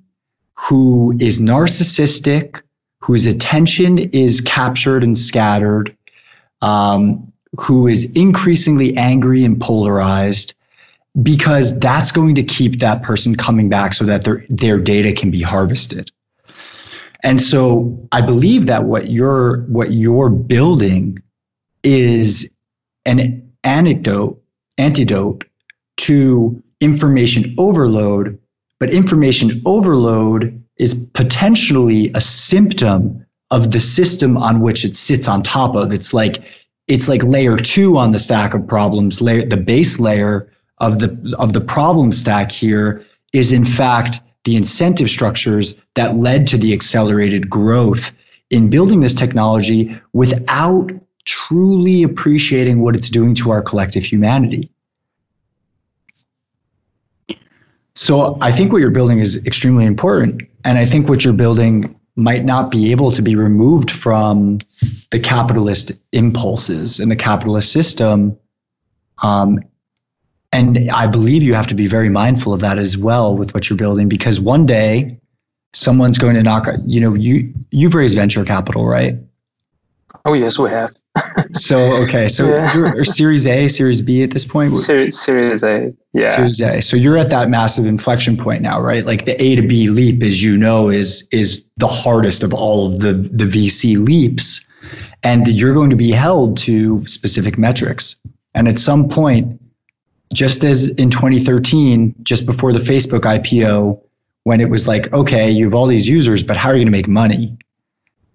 [0.56, 2.62] who is narcissistic,
[3.00, 5.96] whose attention is captured and scattered,
[6.62, 10.56] um, who is increasingly angry and polarized,
[11.22, 15.32] because that's going to keep that person coming back so that their, their data can
[15.32, 16.12] be harvested.
[17.24, 21.22] And so I believe that what you're what you're building
[21.84, 22.50] is
[23.06, 24.42] an antidote,
[24.78, 25.46] antidote
[25.98, 28.40] to information overload,
[28.80, 35.44] but information overload is potentially a symptom of the system on which it sits on
[35.44, 35.92] top of.
[35.92, 36.44] It's like
[36.88, 39.22] it's like layer two on the stack of problems.
[39.22, 44.56] Layer the base layer of the of the problem stack here is in fact the
[44.56, 48.12] incentive structures that led to the accelerated growth
[48.50, 50.92] in building this technology without
[51.26, 54.72] truly appreciating what it's doing to our collective humanity.
[57.96, 60.42] So I think what you're building is extremely important.
[60.64, 64.60] And I think what you're building might not be able to be removed from
[65.12, 68.38] the capitalist impulses and the capitalist system.
[69.22, 69.60] Um,
[70.52, 73.70] and I believe you have to be very mindful of that as well with what
[73.70, 75.20] you're building, because one day
[75.74, 79.16] someone's going to knock, you know, you, you've raised venture capital, right?
[80.26, 80.94] Oh, yes, we have
[81.54, 82.76] so okay, so yeah.
[82.76, 84.76] you're Series A, Series B at this point.
[84.76, 86.36] Series, series A, yeah.
[86.36, 86.82] Series A.
[86.82, 89.06] So you're at that massive inflection point now, right?
[89.06, 92.94] Like the A to B leap, as you know, is is the hardest of all
[92.94, 94.66] of the the VC leaps,
[95.24, 98.16] and you're going to be held to specific metrics.
[98.56, 99.62] And at some point,
[100.34, 104.02] just as in 2013, just before the Facebook IPO,
[104.44, 106.88] when it was like, okay, you have all these users, but how are you going
[106.88, 107.58] to make money?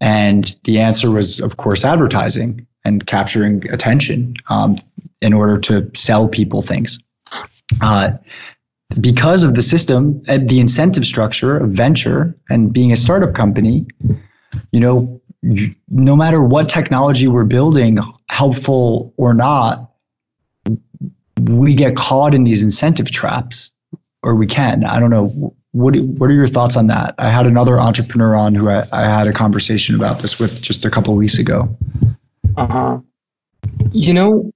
[0.01, 4.77] And the answer was, of course, advertising and capturing attention um,
[5.21, 6.99] in order to sell people things.
[7.81, 8.13] Uh,
[9.01, 13.87] because of the system the incentive structure of venture and being a startup company,
[14.71, 15.21] you know,
[15.89, 19.91] no matter what technology we're building, helpful or not,
[21.43, 23.73] we get caught in these incentive traps,
[24.23, 24.85] or we can.
[24.85, 25.55] I don't know.
[25.73, 27.15] What What are your thoughts on that?
[27.19, 30.85] I had another entrepreneur on who I, I had a conversation about this with just
[30.85, 31.77] a couple weeks ago.
[32.57, 32.99] Uh huh.
[33.93, 34.53] You know,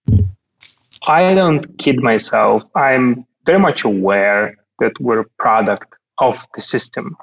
[1.07, 2.63] I don't kid myself.
[2.75, 7.17] I'm very much aware that we're a product of the system.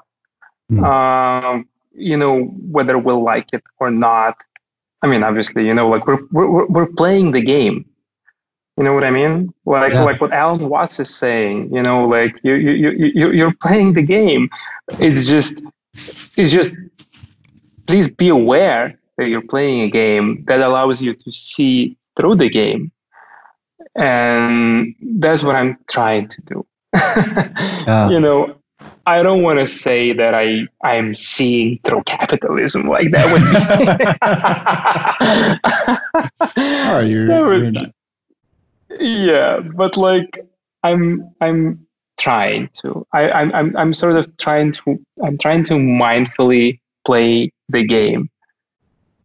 [0.70, 0.84] Mm.
[0.84, 4.36] Um, you know, whether we'll like it or not.
[5.02, 7.84] I mean, obviously, you know, like we're we're we're playing the game.
[8.76, 9.54] You know what I mean?
[9.64, 10.02] Like yeah.
[10.02, 11.72] like what Alan Watts is saying.
[11.72, 14.50] You know, like you you you you're playing the game.
[14.98, 15.62] It's just
[16.36, 16.74] it's just
[17.86, 22.48] please be aware that you're playing a game that allows you to see through the
[22.48, 22.92] game,
[23.94, 26.66] and that's what I'm trying to do.
[26.94, 28.08] yeah.
[28.10, 28.56] You know,
[29.06, 33.42] I don't want to say that I I'm seeing through capitalism like that would
[36.56, 36.66] be.
[36.88, 37.92] oh, you're, you're not
[39.00, 40.46] yeah but like
[40.82, 41.86] i'm i'm
[42.18, 47.52] trying to I, I'm, I'm i'm sort of trying to i'm trying to mindfully play
[47.68, 48.30] the game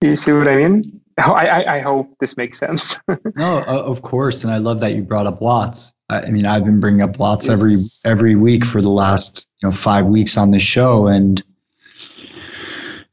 [0.02, 0.82] you see what i mean
[1.18, 3.00] I, I, I hope this makes sense.
[3.36, 5.94] no, of course, and I love that you brought up Watts.
[6.10, 7.54] I, I mean, I've been bringing up Watts yes.
[7.54, 11.44] every every week for the last you know five weeks on this show, and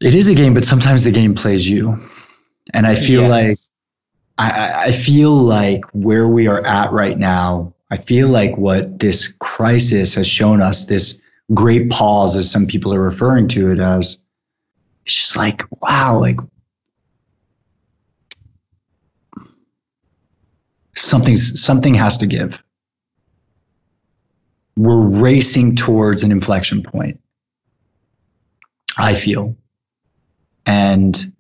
[0.01, 1.99] it is a game, but sometimes the game plays you,
[2.73, 3.31] and I feel yes.
[3.31, 3.57] like
[4.39, 9.29] I, I feel like where we are at right now, I feel like what this
[9.41, 11.23] crisis has shown us, this
[11.55, 14.19] great pause, as some people are referring to it as,
[15.05, 16.39] it's just like, wow, like
[20.99, 22.63] something's something has to give.
[24.77, 27.21] We're racing towards an inflection point.
[28.97, 29.57] I feel.
[30.67, 31.33] And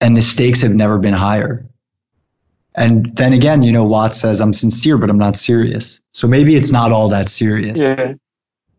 [0.00, 1.64] and the stakes have never been higher.
[2.74, 6.00] And then again, you know, Watts says, I'm sincere, but I'm not serious.
[6.12, 7.78] So maybe it's not all that serious.
[7.78, 8.14] Yeah.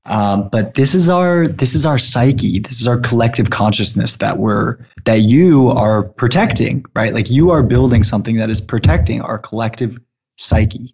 [0.05, 2.59] Um, but this is our this is our psyche.
[2.59, 7.13] This is our collective consciousness that we're that you are protecting, right?
[7.13, 9.97] Like you are building something that is protecting our collective
[10.37, 10.93] psyche.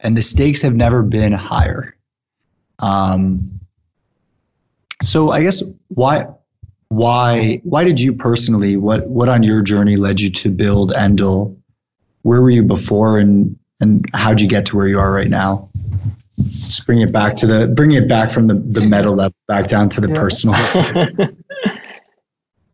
[0.00, 1.96] And the stakes have never been higher.
[2.80, 3.60] Um,
[5.02, 6.26] so I guess why
[6.88, 11.56] why why did you personally what what on your journey led you to build Endel
[12.22, 15.68] where were you before and and how'd you get to where you are right now?
[16.66, 19.68] Just bring it back to the bring it back from the the meta level back
[19.68, 20.20] down to the yeah.
[20.20, 20.56] personal.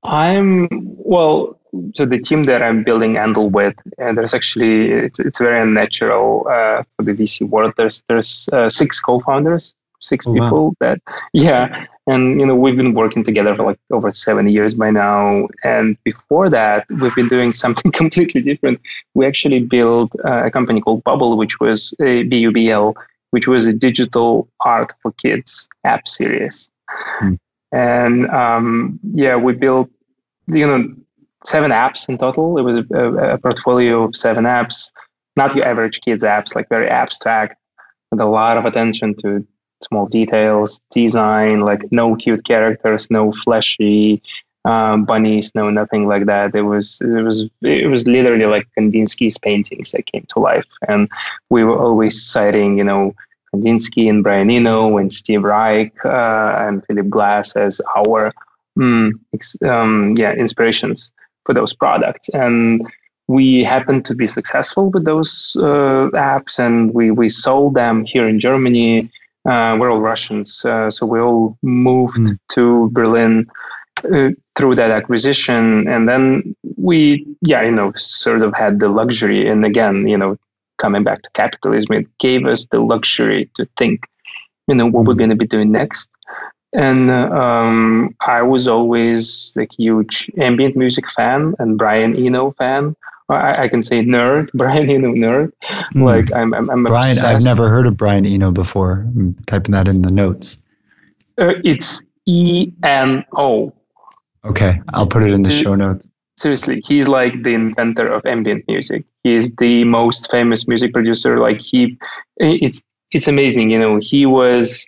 [0.02, 1.58] I'm well.
[1.94, 6.46] So the team that I'm building Endel with, and there's actually it's it's very unnatural
[6.48, 7.72] uh, for the VC world.
[7.76, 10.76] There's there's uh, six co-founders, six oh, people wow.
[10.80, 11.00] that
[11.32, 15.46] yeah, and you know we've been working together for like over seven years by now
[15.64, 18.80] and before that we've been doing something completely different
[19.14, 22.94] we actually built uh, a company called BUBL which was a BUBL
[23.32, 26.70] which was a digital art for kids app series
[27.20, 27.36] mm.
[27.72, 29.90] and um, yeah we built
[30.46, 30.82] you know
[31.44, 34.92] seven apps in total it was a, a portfolio of seven apps
[35.36, 37.56] not your average kids apps like very abstract
[38.10, 39.44] with a lot of attention to
[39.82, 44.22] small details, design, like no cute characters, no flashy
[44.64, 46.54] um, bunnies, no nothing like that.
[46.54, 51.08] It was it was it was literally like Kandinsky's paintings that came to life, and
[51.50, 53.14] we were always citing, you know,
[53.52, 58.32] Kandinsky and Brian Eno and Steve Reich uh, and Philip Glass as our
[58.78, 59.12] mm,
[59.68, 61.12] um, yeah inspirations
[61.44, 62.86] for those products and
[63.28, 68.28] we happened to be successful with those uh, apps and we, we sold them here
[68.28, 69.10] in Germany
[69.44, 72.38] uh, we're all Russians, uh, so we all moved mm.
[72.52, 73.50] to Berlin
[74.04, 79.48] uh, through that acquisition, and then we, yeah, you know, sort of had the luxury.
[79.48, 80.36] And again, you know,
[80.78, 84.06] coming back to capitalism, it gave us the luxury to think,
[84.66, 85.18] you know, what we're hmm.
[85.18, 86.08] going to be doing next.
[86.74, 92.96] And um, I was always a huge ambient music fan and Brian Eno fan.
[93.28, 95.52] I, I, can say nerd, Brian Eno nerd.
[95.94, 96.02] Mm.
[96.02, 97.12] Like I'm, I'm, I'm Brian.
[97.12, 97.26] Obsessed.
[97.26, 98.92] I've never heard of Brian Eno before.
[98.92, 100.58] I'm typing that in the notes.
[101.38, 103.72] Uh, it's E N O.
[104.44, 106.06] Okay, I'll put it in the show notes.
[106.36, 109.04] Seriously, he's like the inventor of ambient music.
[109.22, 111.38] He's the most famous music producer.
[111.38, 111.96] Like he,
[112.38, 113.70] it's it's amazing.
[113.70, 114.86] You know, he was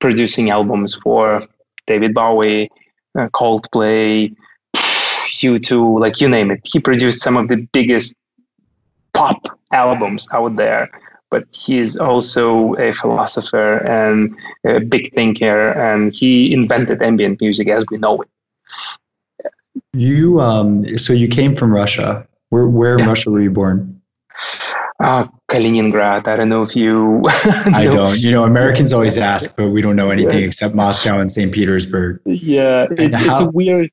[0.00, 1.46] producing albums for
[1.86, 2.70] David Bowie,
[3.16, 4.34] uh, Coldplay,
[4.74, 6.60] U2, like you name it.
[6.64, 8.16] He produced some of the biggest
[9.12, 10.88] pop albums out there.
[11.32, 14.36] but he's also a philosopher and
[14.66, 18.28] a big thinker, and he invented ambient music as we know it.
[19.92, 22.26] You um, so you came from Russia.
[22.50, 23.04] Where where yeah.
[23.04, 24.00] in Russia were you born?
[25.00, 26.28] Uh, Kaliningrad.
[26.28, 27.22] I don't know if you.
[27.26, 28.18] I don't.
[28.18, 30.46] You know, Americans always ask, but we don't know anything yeah.
[30.46, 31.52] except Moscow and St.
[31.52, 32.20] Petersburg.
[32.24, 33.90] Yeah, it's, how, it's a weird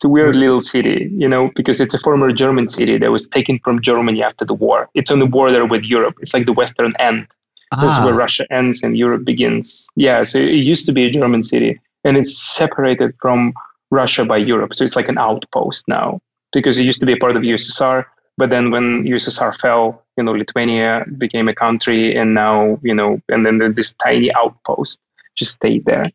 [0.00, 3.28] it's a weird little city, you know, because it's a former German city that was
[3.28, 4.88] taken from Germany after the war.
[4.94, 6.14] It's on the border with Europe.
[6.20, 7.26] It's like the western end.
[7.72, 7.82] Ah.
[7.82, 8.24] This is where ah.
[8.24, 9.88] Russia ends and Europe begins.
[9.96, 13.52] Yeah, so it used to be a German city, and it's separated from
[13.90, 14.74] Russia by Europe.
[14.74, 16.20] So it's like an outpost now
[16.52, 18.04] because it used to be a part of the USSR.
[18.36, 23.20] But then when USSR fell, you know, Lithuania became a country, and now you know,
[23.28, 25.00] and then this tiny outpost
[25.34, 26.06] just stayed there.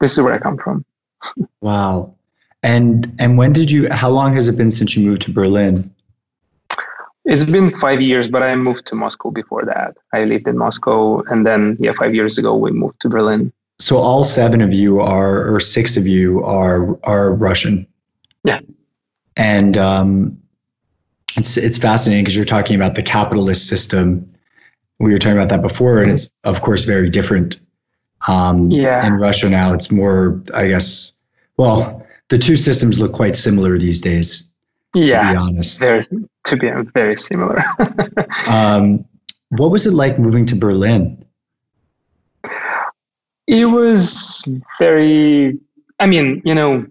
[0.00, 0.84] This is where I come from.
[1.60, 2.14] wow.
[2.62, 3.90] And and when did you?
[3.90, 5.90] How long has it been since you moved to Berlin?
[7.24, 9.96] It's been five years, but I moved to Moscow before that.
[10.12, 13.52] I lived in Moscow, and then yeah, five years ago we moved to Berlin.
[13.78, 17.86] So all seven of you are, or six of you are are Russian.
[18.44, 18.60] Yeah.
[19.36, 20.38] And um,
[21.36, 24.30] it's it's fascinating because you're talking about the capitalist system.
[25.00, 27.58] We were talking about that before, and it's of course very different.
[28.28, 29.06] Um, yeah.
[29.06, 31.12] In Russia now, it's more, I guess.
[31.56, 34.46] Well, the two systems look quite similar these days.
[34.94, 36.06] Yeah, to be honest, they're
[36.44, 37.58] to be very similar.
[38.46, 39.04] um,
[39.48, 41.23] what was it like moving to Berlin?
[43.46, 44.44] It was
[44.78, 45.58] very.
[46.00, 46.86] I mean, you know,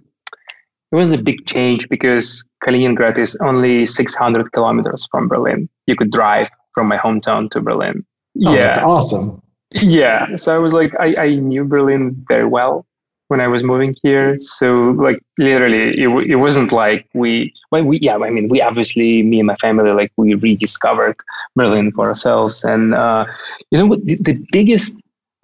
[0.91, 5.67] it was a big change because Kaliningrad is only 600 kilometers from Berlin.
[5.87, 8.05] You could drive from my hometown to Berlin.
[8.45, 9.41] Oh, yeah, that's awesome.
[9.71, 12.85] Yeah, so I was like, I, I knew Berlin very well
[13.27, 14.37] when I was moving here.
[14.39, 19.23] So like literally, it, it wasn't like we, well, we, yeah, I mean, we obviously,
[19.23, 21.15] me and my family, like we rediscovered
[21.55, 22.63] Berlin for ourselves.
[22.63, 23.25] And, uh,
[23.71, 24.95] you know what, the, the biggest,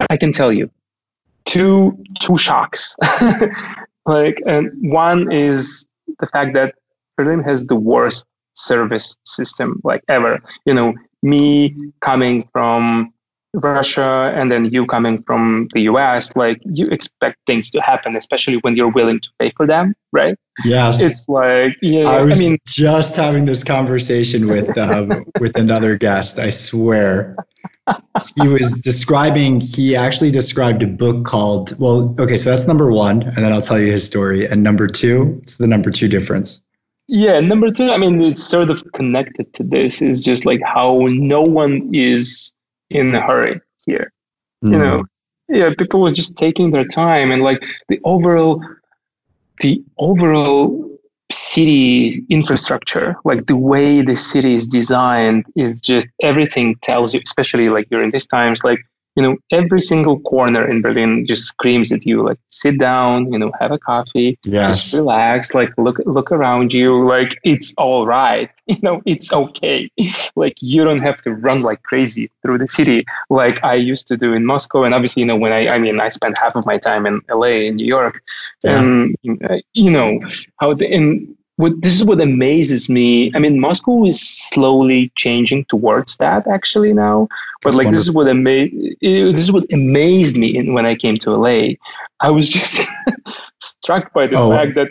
[0.08, 0.70] I can tell you,
[1.50, 2.96] two, two shocks.
[4.06, 5.86] like, and one is
[6.20, 6.74] the fact that
[7.16, 10.40] Berlin has the worst service system like ever.
[10.64, 13.12] You know, me coming from
[13.54, 18.56] Russia and then you coming from the US, like you expect things to happen, especially
[18.58, 20.36] when you're willing to pay for them, right?
[20.64, 21.00] Yes.
[21.00, 25.96] It's like, yeah, I was I mean, just having this conversation with um, with another
[25.96, 26.38] guest.
[26.38, 27.36] I swear,
[28.40, 29.60] he was describing.
[29.60, 31.78] He actually described a book called.
[31.78, 34.46] Well, okay, so that's number one, and then I'll tell you his story.
[34.46, 36.62] And number two, it's the number two difference.
[37.08, 37.90] Yeah, number two.
[37.90, 40.02] I mean, it's sort of connected to this.
[40.02, 42.52] Is just like how no one is
[42.90, 44.12] in a hurry here.
[44.64, 44.72] Mm.
[44.72, 45.04] You know,
[45.48, 45.54] hmm.
[45.54, 48.62] yeah, people were just taking their time and like the overall,
[49.60, 50.90] the overall
[51.30, 57.68] city infrastructure, like the way the city is designed is just everything tells you, especially
[57.68, 58.80] like during these times, like
[59.16, 63.38] you know, every single corner in Berlin just screams at you, like, sit down, you
[63.38, 64.78] know, have a coffee, yes.
[64.78, 69.90] just relax, like, look, look around you, like, it's all right, you know, it's okay.
[70.36, 74.16] like, you don't have to run like crazy through the city like I used to
[74.16, 74.84] do in Moscow.
[74.84, 77.20] And obviously, you know, when I, I mean, I spent half of my time in
[77.28, 78.22] LA, in New York,
[78.62, 78.78] yeah.
[78.78, 79.16] and,
[79.74, 80.20] you know,
[80.58, 83.30] how the, in, what this is what amazes me.
[83.34, 87.28] I mean, Moscow is slowly changing towards that actually now.
[87.62, 88.00] But That's like wonderful.
[88.00, 91.74] this is what amazed this is what amazed me in, when I came to LA.
[92.20, 92.80] I was just
[93.60, 94.50] struck by the oh.
[94.50, 94.88] fact that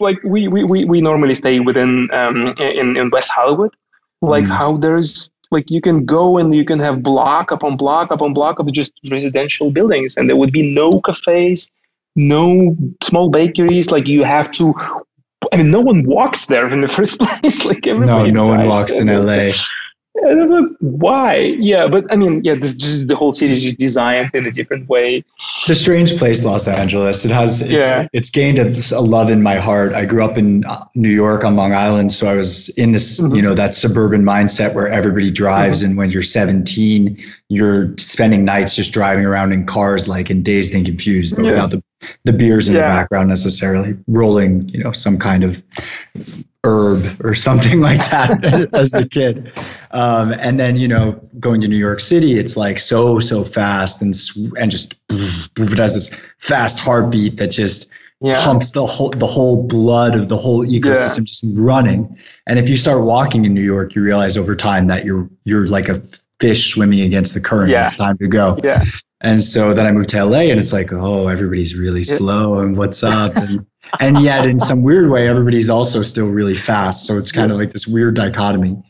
[0.00, 3.74] like we, we, we, we normally stay within um, in in West Hollywood.
[4.22, 4.56] Like mm.
[4.56, 8.58] how there's like you can go and you can have block upon block upon block
[8.58, 11.68] of just residential buildings, and there would be no cafes,
[12.14, 13.90] no small bakeries.
[13.90, 14.74] Like you have to
[15.58, 17.64] mean, no one walks there in the first place.
[17.64, 18.30] like everybody.
[18.30, 19.52] No, no one walks in LA.
[20.26, 21.36] I don't know why.
[21.58, 24.50] Yeah, but I mean, yeah, this just the whole city is just designed in a
[24.50, 25.24] different way.
[25.60, 27.24] It's a strange place, Los Angeles.
[27.24, 28.06] It has, it's, yeah.
[28.12, 29.92] it's gained a, a love in my heart.
[29.92, 33.20] I grew up in uh, New York on Long Island, so I was in this,
[33.20, 33.36] mm-hmm.
[33.36, 35.90] you know, that suburban mindset where everybody drives, mm-hmm.
[35.90, 40.74] and when you're 17, you're spending nights just driving around in cars, like in Dazed
[40.74, 41.50] and Confused, but yeah.
[41.52, 41.82] without the
[42.24, 42.82] the beers in yeah.
[42.82, 45.62] the background necessarily, rolling, you know, some kind of
[46.64, 49.52] herb or something like that as a kid.
[49.90, 54.02] Um, and then, you know, going to New York City, it's like so, so fast
[54.02, 54.14] and,
[54.58, 57.88] and just it has this fast heartbeat that just
[58.20, 58.42] yeah.
[58.42, 61.24] pumps the whole, the whole blood of the whole ecosystem yeah.
[61.24, 62.18] just running.
[62.46, 65.66] And if you start walking in New York, you realize over time that you're, you're
[65.68, 66.02] like a
[66.40, 67.70] fish swimming against the current.
[67.70, 67.86] Yeah.
[67.86, 68.58] It's time to go.
[68.62, 68.84] Yeah.
[69.20, 72.76] And so then I moved to LA and it's like, oh, everybody's really slow and
[72.76, 73.32] what's up?
[73.36, 73.66] And,
[74.00, 77.06] and yet in some weird way, everybody's also still really fast.
[77.06, 78.80] So it's kind of like this weird dichotomy.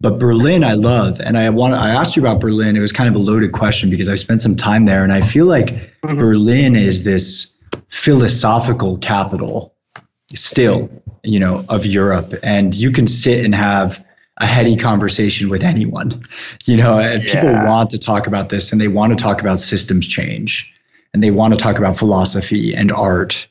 [0.00, 1.72] But Berlin, I love, and I want.
[1.72, 2.76] I asked you about Berlin.
[2.76, 5.22] It was kind of a loaded question because I spent some time there, and I
[5.22, 6.18] feel like mm-hmm.
[6.18, 7.56] Berlin is this
[7.88, 9.74] philosophical capital,
[10.34, 10.90] still,
[11.22, 14.04] you know, of Europe, and you can sit and have
[14.38, 16.24] a heady conversation with anyone.
[16.64, 17.18] You know, yeah.
[17.18, 20.72] people want to talk about this, and they want to talk about systems change,
[21.12, 23.46] and they want to talk about philosophy and art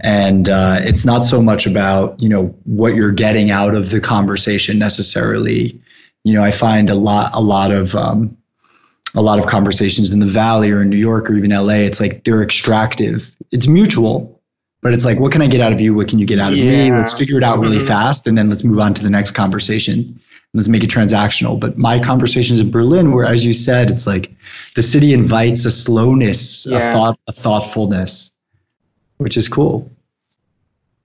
[0.00, 4.00] and uh, it's not so much about you know what you're getting out of the
[4.00, 5.80] conversation necessarily
[6.24, 8.36] you know i find a lot a lot of um,
[9.14, 12.00] a lot of conversations in the valley or in new york or even la it's
[12.00, 14.37] like they're extractive it's mutual
[14.80, 16.52] but it's like what can i get out of you what can you get out
[16.52, 16.70] of yeah.
[16.70, 17.86] me let's figure it out really mm-hmm.
[17.86, 20.20] fast and then let's move on to the next conversation
[20.54, 24.34] let's make it transactional but my conversations in berlin where as you said it's like
[24.74, 26.76] the city invites a slowness yeah.
[26.78, 28.32] a thought a thoughtfulness
[29.18, 29.90] which is cool.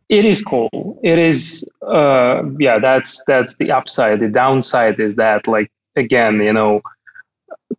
[0.09, 0.99] It is cool.
[1.03, 2.79] It is, uh, yeah.
[2.79, 4.19] That's that's the upside.
[4.19, 6.81] The downside is that, like, again, you know,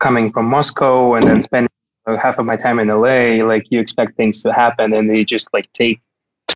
[0.01, 1.71] coming from Moscow and then spending
[2.07, 5.49] half of my time in LA, like, you expect things to happen, and they just
[5.53, 6.01] like take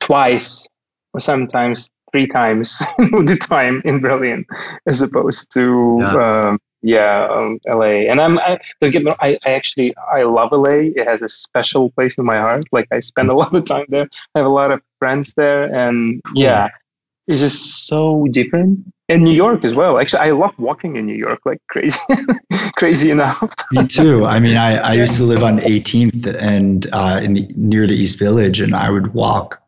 [0.01, 0.67] twice
[1.15, 4.45] or sometimes three times the time in Berlin,
[4.87, 6.49] as opposed to yeah.
[6.49, 8.07] um, yeah, um, LA.
[8.11, 10.93] And I'm I, I, I actually I love LA.
[10.95, 12.65] It has a special place in my heart.
[12.73, 14.09] Like I spend a lot of time there.
[14.35, 16.69] I have a lot of friends there, and yeah,
[17.29, 18.81] it's just so different.
[19.11, 19.99] And New York as well.
[19.99, 21.99] Actually, I love walking in New York like crazy,
[22.77, 23.55] crazy enough.
[23.73, 24.27] Me too.
[24.27, 27.95] I mean, I, I used to live on 18th and uh, in the near the
[27.95, 29.63] East Village, and I would walk,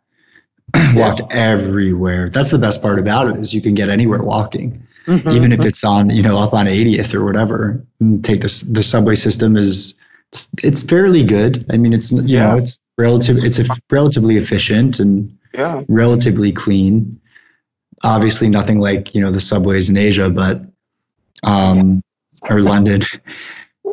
[0.94, 2.28] walked everywhere.
[2.28, 5.30] That's the best part about it is you can get anywhere walking mm-hmm.
[5.30, 7.84] even if it's on you know up on 80th or whatever.
[8.00, 9.98] And take this the subway system is
[10.32, 11.66] it's, it's fairly good.
[11.70, 12.48] I mean, it's you yeah.
[12.48, 15.82] know it's relative it's a, relatively efficient and yeah.
[15.88, 17.20] relatively clean.
[18.02, 20.62] Obviously, nothing like you know the subways in Asia, but
[21.42, 22.02] um,
[22.48, 23.02] or London.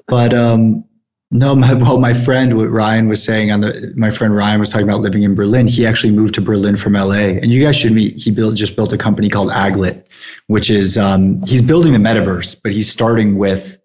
[0.09, 0.85] But um,
[1.31, 4.69] no, my, well, my friend, what Ryan was saying on the, my friend Ryan was
[4.69, 5.67] talking about living in Berlin.
[5.67, 8.15] He actually moved to Berlin from LA, and you guys should meet.
[8.15, 10.07] He built just built a company called Aglet,
[10.47, 13.77] which is um, he's building the metaverse, but he's starting with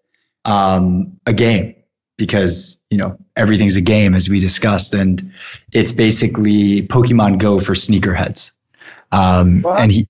[0.45, 1.75] um, a game
[2.17, 5.29] because you know everything's a game as we discussed, and
[5.73, 8.53] it's basically Pokemon Go for sneakerheads.
[9.11, 10.07] Um, and he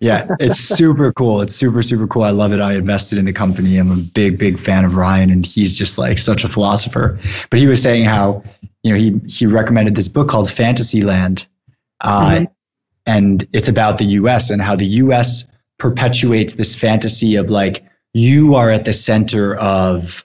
[0.00, 1.42] yeah, it's super cool.
[1.42, 2.22] It's super, super cool.
[2.22, 2.60] I love it.
[2.60, 3.76] I invested in the company.
[3.76, 7.18] I'm a big, big fan of Ryan, and he's just like such a philosopher.
[7.50, 8.42] But he was saying how,
[8.82, 11.46] you know, he he recommended this book called Fantasyland,
[12.00, 12.44] uh, mm-hmm.
[13.06, 14.50] and it's about the U.S.
[14.50, 15.52] and how the U.S.
[15.78, 20.24] perpetuates this fantasy of like you are at the center of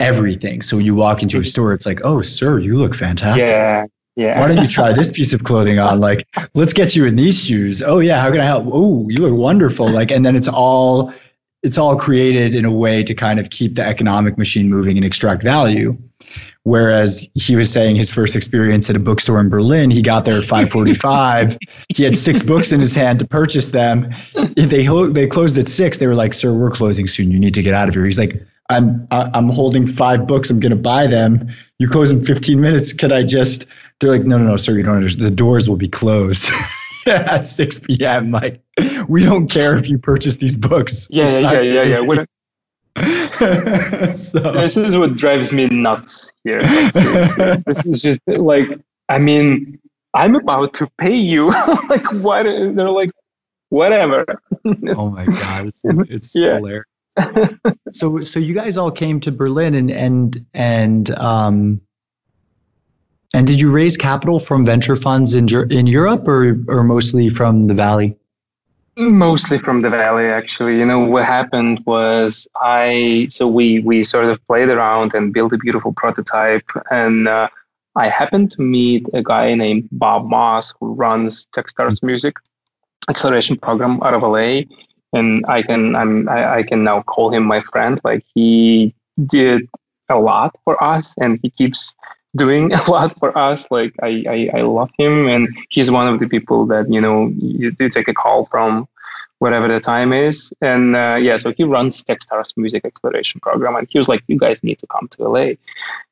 [0.00, 0.62] everything.
[0.62, 1.48] So when you walk into a mm-hmm.
[1.48, 3.50] store, it's like, oh, sir, you look fantastic.
[3.50, 3.86] Yeah.
[4.16, 4.38] Yeah.
[4.38, 5.98] Why don't you try this piece of clothing on?
[5.98, 7.82] Like, let's get you in these shoes.
[7.82, 8.66] Oh yeah, how can I help?
[8.72, 9.88] Oh, you look wonderful.
[9.88, 11.12] Like, and then it's all
[11.64, 15.04] it's all created in a way to kind of keep the economic machine moving and
[15.04, 15.96] extract value.
[16.62, 20.38] Whereas he was saying his first experience at a bookstore in Berlin, he got there
[20.38, 21.58] at 5:45.
[21.94, 24.10] he had six books in his hand to purchase them.
[24.56, 25.98] They they closed at six.
[25.98, 27.30] They were like, "Sir, we're closing soon.
[27.30, 28.40] You need to get out of here." He's like,
[28.70, 30.50] "I'm I'm holding five books.
[30.50, 31.48] I'm going to buy them.
[31.78, 32.92] You close in 15 minutes.
[32.92, 33.66] Can I just?"
[34.00, 34.76] They're like, "No, no, no, sir.
[34.76, 35.26] You don't understand.
[35.26, 36.50] The doors will be closed."
[37.06, 38.30] at 6 p.m.
[38.30, 38.62] Like,
[39.08, 41.06] we don't care if you purchase these books.
[41.10, 42.24] Yeah, yeah, yeah, yeah, yeah,
[44.14, 46.62] so this is what drives me nuts here.
[46.62, 48.68] this is just like
[49.08, 49.80] I mean,
[50.14, 51.50] I'm about to pay you.
[51.88, 52.44] like what?
[52.44, 53.10] They're like,
[53.70, 54.24] whatever.
[54.96, 56.56] oh my god, it's, it's yeah.
[56.56, 56.84] hilarious.
[57.92, 61.80] so so you guys all came to Berlin and and and um
[63.34, 67.64] and did you raise capital from venture funds in in Europe or or mostly from
[67.64, 68.16] the Valley?
[68.96, 70.78] Mostly from the valley, actually.
[70.78, 75.52] You know what happened was I so we we sort of played around and built
[75.52, 77.48] a beautiful prototype, and uh,
[77.96, 82.06] I happened to meet a guy named Bob Moz who runs Techstars mm-hmm.
[82.06, 82.34] Music
[83.10, 84.62] acceleration program out of LA,
[85.12, 88.00] and I can I'm I, I can now call him my friend.
[88.04, 88.94] Like he
[89.26, 89.68] did
[90.08, 91.96] a lot for us, and he keeps
[92.36, 93.66] doing a lot for us.
[93.70, 97.32] Like I, I, I love him, and he's one of the people that you know
[97.38, 98.88] you do take a call from
[99.38, 100.52] whatever the time is.
[100.60, 104.38] And uh, yeah, so he runs Techstars Music Exploration Program, and he was like, "You
[104.38, 105.46] guys need to come to LA."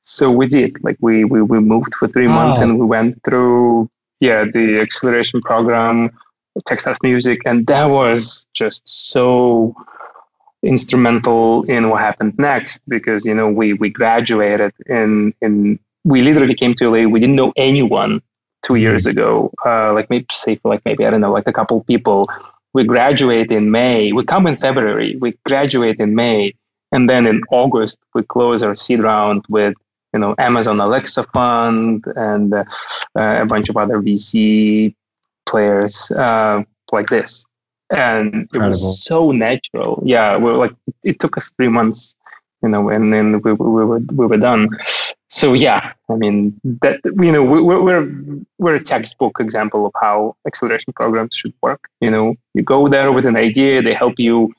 [0.04, 0.82] So we did.
[0.82, 3.88] Like we we we moved for three months, and we went through
[4.20, 6.10] yeah the acceleration program,
[6.68, 9.74] Techstars Music, and that was just so
[10.62, 16.54] instrumental in what happened next because you know we we graduated in in we literally
[16.54, 17.08] came to LA.
[17.08, 18.20] We didn't know anyone
[18.62, 19.18] two years mm-hmm.
[19.18, 19.52] ago.
[19.64, 22.28] Uh, like maybe say like maybe I don't know like a couple people,
[22.74, 24.12] we graduate in May.
[24.12, 25.16] We come in February.
[25.16, 26.54] We graduate in May,
[26.90, 29.74] and then in August we close our seed round with
[30.14, 32.64] you know Amazon Alexa Fund and uh,
[33.14, 34.94] a bunch of other VC
[35.46, 37.44] players uh, like this,
[37.90, 38.66] and Incredible.
[38.66, 40.02] it was so natural.
[40.04, 40.72] Yeah, we like
[41.04, 42.14] it took us three months,
[42.62, 44.68] you know, and then we, we were we were done.
[45.32, 48.06] So yeah, I mean that you know we're we're
[48.58, 51.88] we're a textbook example of how acceleration programs should work.
[52.02, 54.52] You know, you go there with an idea, they help you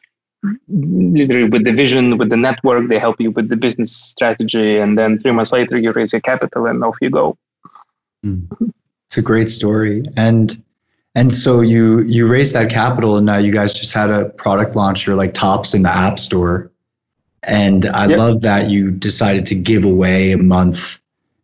[0.67, 4.97] literally with the vision, with the network, they help you with the business strategy, and
[4.97, 7.37] then three months later you raise your capital and off you go.
[8.25, 8.47] Mm.
[9.05, 10.59] It's a great story, and
[11.13, 14.75] and so you you raised that capital, and now you guys just had a product
[14.75, 15.05] launch.
[15.05, 16.71] You're like tops in the app store,
[17.43, 18.17] and I yep.
[18.17, 20.99] love that you decided to give away a month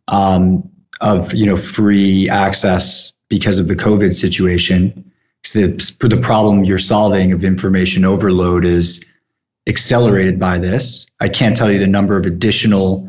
[0.08, 0.68] um,
[1.00, 5.10] of you know free access because of the COVID situation
[5.42, 9.04] the, the problem you're solving of information overload is
[9.66, 11.06] accelerated by this.
[11.20, 13.08] I can't tell you the number of additional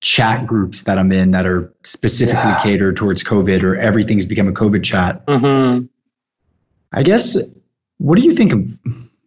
[0.00, 2.62] chat groups that I'm in that are specifically yeah.
[2.62, 5.24] catered towards COVID or everything's become a COVID chat.
[5.26, 5.86] Mm-hmm.
[6.92, 7.38] I guess
[7.98, 8.78] what do you think of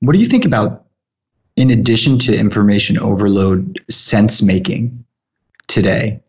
[0.02, 0.86] what do you think about
[1.58, 5.04] in addition to information overload sense making
[5.68, 6.22] today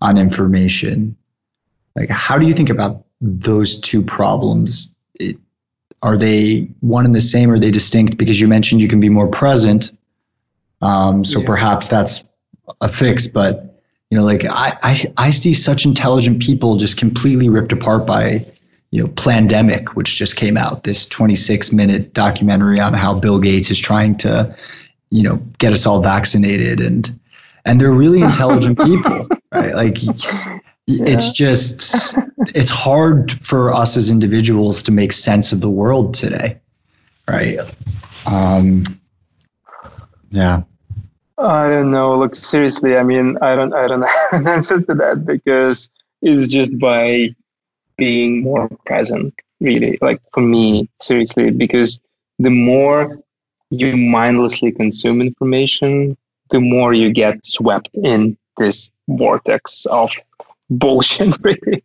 [0.00, 1.14] on information?
[1.94, 4.96] Like how do you think about those two problems
[6.02, 7.50] are they one and the same?
[7.50, 8.16] Or are they distinct?
[8.16, 9.92] Because you mentioned you can be more present.
[10.82, 11.46] Um, so yeah.
[11.46, 12.24] perhaps that's
[12.80, 17.48] a fix, but you know, like I, I, I see such intelligent people just completely
[17.48, 18.46] ripped apart by,
[18.90, 23.70] you know, Plandemic, which just came out, this 26 minute documentary on how Bill Gates
[23.70, 24.54] is trying to,
[25.10, 27.18] you know, get us all vaccinated and,
[27.64, 29.74] and they're really intelligent people, right?
[29.74, 30.02] Like
[30.90, 31.04] yeah.
[31.06, 32.16] it's just
[32.54, 36.58] it's hard for us as individuals to make sense of the world today
[37.28, 37.58] right
[38.26, 38.82] um
[40.30, 40.62] yeah
[41.38, 44.94] i don't know look seriously i mean i don't i don't have an answer to
[44.94, 45.88] that because
[46.22, 47.34] it's just by
[48.00, 48.68] being more.
[48.86, 52.00] present really like for me seriously because
[52.38, 53.18] the more
[53.70, 56.16] you mindlessly consume information
[56.50, 60.10] the more you get swept in this vortex of
[60.70, 61.82] bullshit really.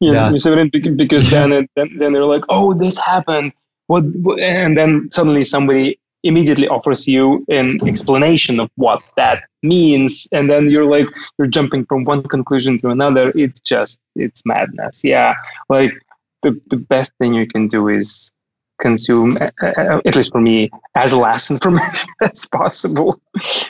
[0.00, 0.30] You yeah.
[0.30, 3.52] know, because then, it, then then they're like oh this happened.
[3.88, 10.26] What, what and then suddenly somebody immediately offers you an explanation of what that means.
[10.32, 11.06] And then you're like
[11.38, 13.32] you're jumping from one conclusion to another.
[13.34, 15.02] It's just it's madness.
[15.02, 15.34] Yeah.
[15.68, 15.92] Like
[16.42, 18.30] the, the best thing you can do is
[18.80, 23.20] consume uh, at least for me as less information as possible.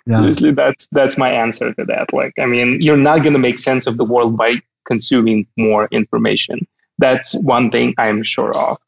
[0.06, 0.22] Yeah.
[0.22, 2.12] Usually that's that's my answer to that.
[2.12, 5.88] Like i mean you're not going to make sense of the world by consuming more
[5.90, 6.66] information.
[6.98, 8.78] That's one thing i'm sure of.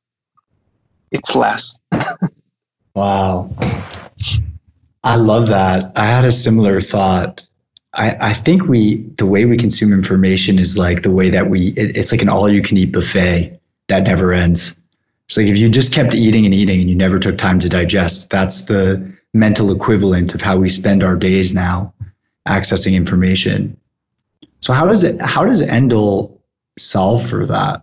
[1.11, 1.81] It's less
[2.99, 3.51] wow
[5.05, 7.44] i love that i had a similar thought
[7.94, 11.68] I, I think we the way we consume information is like the way that we
[11.68, 14.76] it, it's like an all you can eat buffet that never ends
[15.28, 17.68] it's like if you just kept eating and eating and you never took time to
[17.68, 21.92] digest, that's the mental equivalent of how we spend our days now
[22.49, 23.78] accessing information.
[24.61, 26.40] So how does it how does Endel
[26.78, 27.82] solve for that?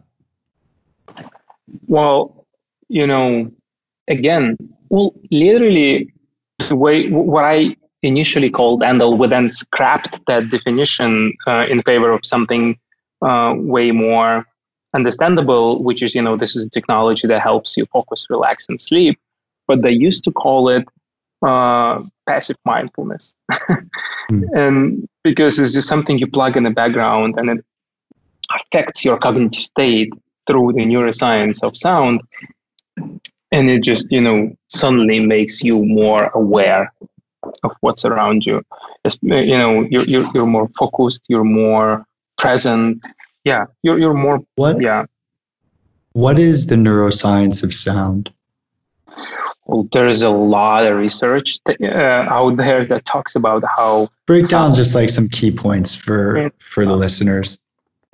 [1.85, 2.47] Well,
[2.87, 3.51] you know,
[4.07, 4.57] again,
[4.95, 6.13] well, literally
[6.69, 12.11] the way what I initially called Endel, we then scrapped that definition uh, in favor
[12.13, 12.77] of something
[13.21, 14.45] uh, way more
[14.93, 18.79] understandable, which is, you know, this is a technology that helps you focus, relax, and
[18.79, 19.19] sleep.
[19.67, 20.87] But they used to call it
[21.41, 23.35] uh, passive mindfulness.
[24.31, 24.43] mm.
[24.53, 27.65] And because it's just something you plug in the background and it
[28.55, 30.11] affects your cognitive state
[30.47, 32.21] through the neuroscience of sound.
[33.51, 36.91] And it just, you know, suddenly makes you more aware
[37.63, 38.63] of what's around you.
[39.03, 42.05] It's, you know, you're, you're, you're more focused, you're more
[42.37, 43.05] present,
[43.45, 44.81] yeah you're, you're more what?
[44.81, 45.05] yeah.
[46.13, 48.33] What is the neuroscience of sound?
[49.65, 54.47] Well there's a lot of research th- uh, out there that talks about how break
[54.47, 57.57] down just like some key points for for the listeners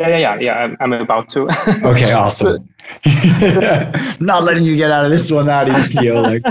[0.01, 1.41] yeah yeah yeah yeah i'm, I'm about to
[1.85, 2.67] okay awesome
[4.19, 6.43] not letting you get out of this one out easy like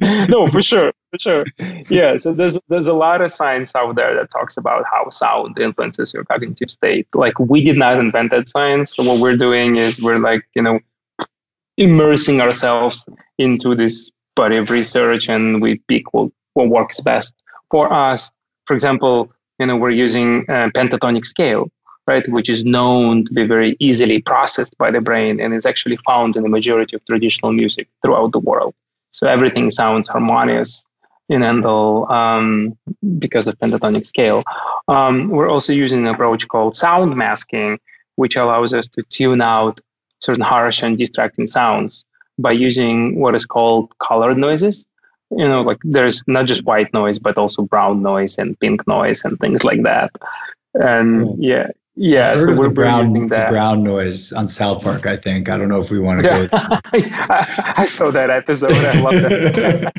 [0.28, 1.44] no for sure for sure.
[1.88, 2.16] Yeah.
[2.16, 6.12] So there's there's a lot of science out there that talks about how sound influences
[6.12, 7.06] your cognitive state.
[7.14, 8.96] Like we did not invent that science.
[8.96, 10.80] So what we're doing is we're like, you know,
[11.76, 17.34] immersing ourselves into this body of research and we pick what, what works best
[17.70, 18.32] for us.
[18.66, 21.70] For example, you know, we're using a pentatonic scale.
[22.06, 25.96] Right, which is known to be very easily processed by the brain and is actually
[25.98, 28.74] found in the majority of traditional music throughout the world.
[29.10, 30.84] So everything sounds harmonious
[31.28, 32.76] in Endel um,
[33.18, 34.42] because of pentatonic scale.
[34.88, 37.78] Um, we're also using an approach called sound masking,
[38.16, 39.80] which allows us to tune out
[40.20, 42.04] certain harsh and distracting sounds
[42.38, 44.86] by using what is called colored noises.
[45.30, 49.24] You know, like there's not just white noise, but also brown noise and pink noise
[49.24, 50.10] and things like that.
[50.74, 55.06] And yeah, yeah, so we're brown, the brown noise on South Park.
[55.06, 56.46] I think I don't know if we want to yeah.
[56.46, 56.48] go.
[56.92, 58.72] I, I saw that episode.
[58.72, 59.94] I love that.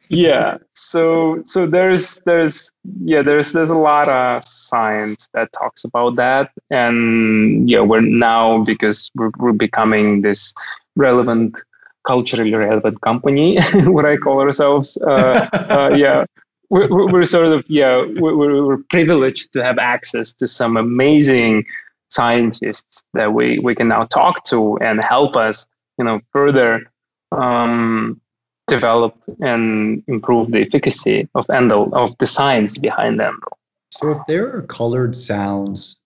[0.08, 0.56] yeah.
[0.72, 2.72] So so there's there's
[3.02, 8.64] yeah there's there's a lot of science that talks about that, and yeah, we're now
[8.64, 10.54] because we're we're becoming this
[10.96, 11.60] relevant
[12.06, 14.96] culturally relevant company, what I call ourselves.
[14.98, 16.24] Uh, uh, yeah,
[16.70, 21.64] we're, we're sort of yeah we're, we're privileged to have access to some amazing
[22.10, 25.66] scientists that we we can now talk to and help us
[25.98, 26.90] you know further
[27.32, 28.20] um,
[28.68, 33.58] develop and improve the efficacy of endel of the science behind endel
[33.90, 35.98] so if there are colored sounds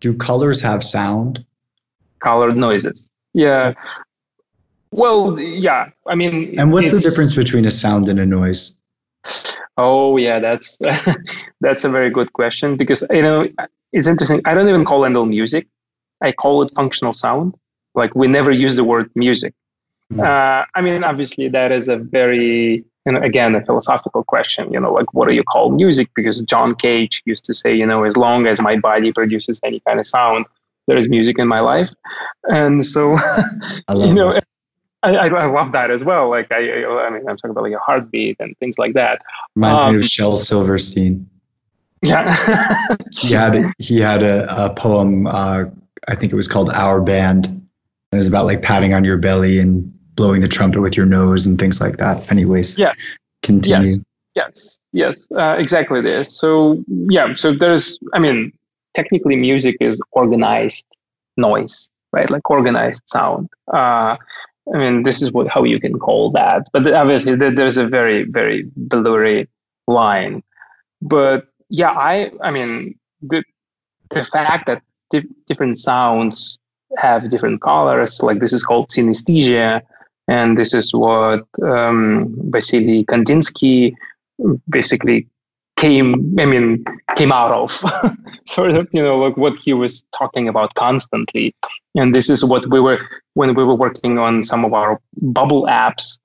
[0.00, 1.44] do colors have sound?
[2.20, 3.10] Colored noises.
[3.34, 3.74] Yeah.
[4.90, 8.72] Well yeah i mean and what's the difference between a sound and a noise
[9.78, 10.76] Oh yeah, that's
[11.60, 13.48] that's a very good question because you know
[13.92, 14.42] it's interesting.
[14.44, 15.66] I don't even call Endel music.
[16.20, 17.54] I call it functional sound.
[17.94, 19.54] Like we never use the word music.
[20.12, 20.24] Mm.
[20.26, 24.72] Uh, I mean, obviously that is a very and again a philosophical question.
[24.72, 26.10] You know, like what do you call music?
[26.14, 29.80] Because John Cage used to say, you know, as long as my body produces any
[29.86, 30.44] kind of sound,
[30.88, 31.90] there is music in my life.
[32.44, 33.10] And so,
[33.90, 34.44] you know, that.
[35.02, 36.28] I, I, love that as well.
[36.28, 39.22] Like I, I mean, I'm talking about like a heartbeat and things like that.
[39.54, 41.28] Reminds um, me of um, Shel Silverstein.
[42.02, 45.26] Yeah, he had he had a, a poem.
[45.26, 45.64] Uh,
[46.08, 47.46] I think it was called "Our Band."
[48.12, 51.46] It was about like patting on your belly and blowing the trumpet with your nose
[51.46, 52.30] and things like that.
[52.30, 52.92] Anyways, yeah,
[53.42, 53.86] continue.
[53.86, 56.36] Yes, yes, yes, uh, exactly this.
[56.36, 57.98] So yeah, so there's.
[58.14, 58.52] I mean,
[58.94, 60.84] technically, music is organized
[61.36, 62.28] noise, right?
[62.30, 63.48] Like organized sound.
[63.72, 64.16] Uh,
[64.74, 66.66] I mean, this is what how you can call that.
[66.72, 69.48] But obviously, there's a very very blurry
[69.86, 70.42] line.
[71.00, 73.42] But yeah, I I mean the
[74.10, 76.58] the fact that di- different sounds
[76.96, 79.82] have different colors, like this is called synesthesia,
[80.26, 83.94] and this is what um, Vasily Kandinsky
[84.68, 85.26] basically
[85.78, 86.08] came
[86.38, 86.84] i mean
[87.16, 87.70] came out of.
[88.46, 91.54] Sort of you know like what he was talking about constantly.
[91.94, 93.00] And this is what we were
[93.34, 95.00] when we were working on some of our
[95.36, 96.18] BUBL apps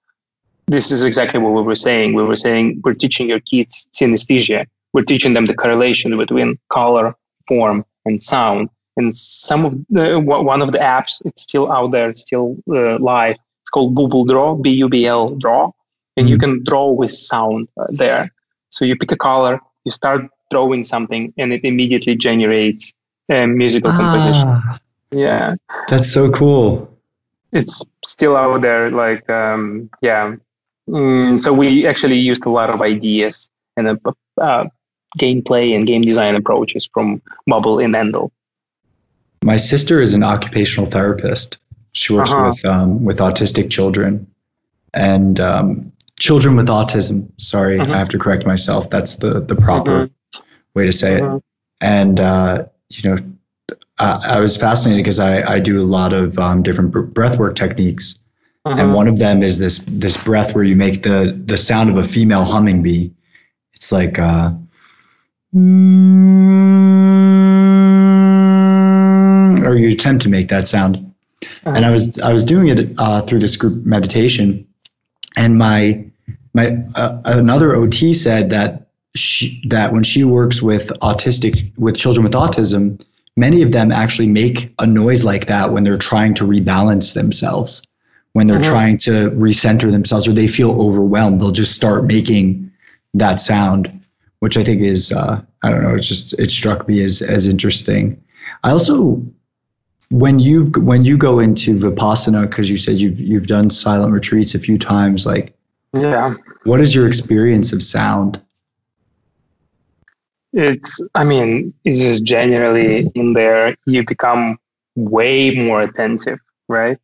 [0.68, 2.14] this is exactly what we were saying.
[2.14, 4.66] We were saying we're teaching your kids synesthesia.
[4.93, 7.16] We're teaching them the correlation between color
[7.47, 8.70] form and sound.
[8.95, 12.97] And some of the one of the apps it's still out there it's still uh,
[12.99, 13.36] live.
[13.62, 15.72] It's called BUBL draw b-u-b-l draw.
[16.16, 16.54] And you mm-hmm.
[16.54, 18.32] can draw with sound uh, there
[18.74, 22.91] so you pick a color, you start drawing something, and it immediately generates
[23.30, 24.80] a musical ah, composition.
[25.11, 25.55] Yeah,
[25.88, 26.89] that's so cool.
[27.51, 28.89] It's still out there.
[28.89, 30.36] Like, um, yeah.
[30.89, 33.99] Mm, so we actually used a lot of ideas and a,
[34.41, 34.65] uh,
[35.19, 38.32] gameplay and game design approaches from BUBL and Endel.
[39.43, 41.59] My sister is an occupational therapist.
[41.91, 42.49] She works uh-huh.
[42.49, 44.26] with um, with autistic children,
[44.95, 47.30] and um, children with autism.
[47.39, 48.89] Sorry, I have to correct myself.
[48.89, 50.09] That's the the proper
[50.76, 51.43] way to say it.
[51.82, 53.18] And uh, you know,
[53.99, 58.20] I, I, was fascinated because I I do a lot of um, different breathwork techniques,
[58.66, 61.97] and one of them is this this breath where you make the the sound of
[61.97, 63.14] a female humming bee.
[63.74, 64.20] It's like.
[64.20, 64.53] Uh,
[69.74, 70.97] or you attempt to make that sound.
[71.66, 71.76] Uh-huh.
[71.76, 74.66] And I was I was doing it uh, through this group meditation,
[75.36, 76.05] and my
[76.53, 82.23] my uh, another OT said that she, that when she works with autistic with children
[82.23, 83.01] with autism,
[83.36, 87.86] many of them actually make a noise like that when they're trying to rebalance themselves,
[88.34, 88.71] when they're mm-hmm.
[88.71, 91.41] trying to recenter themselves, or they feel overwhelmed.
[91.41, 92.71] They'll just start making
[93.13, 94.01] that sound,
[94.39, 95.93] which I think is uh, I don't know.
[95.93, 98.21] It's just it struck me as as interesting.
[98.63, 99.23] I also
[100.14, 104.53] when you when you go into vipassana because you said you've you've done silent retreats
[104.53, 105.55] a few times like
[105.93, 106.34] yeah.
[106.64, 108.41] What is your experience of sound?
[110.51, 114.57] It's, I mean, it's just generally in there, you become
[114.95, 116.97] way more attentive, right?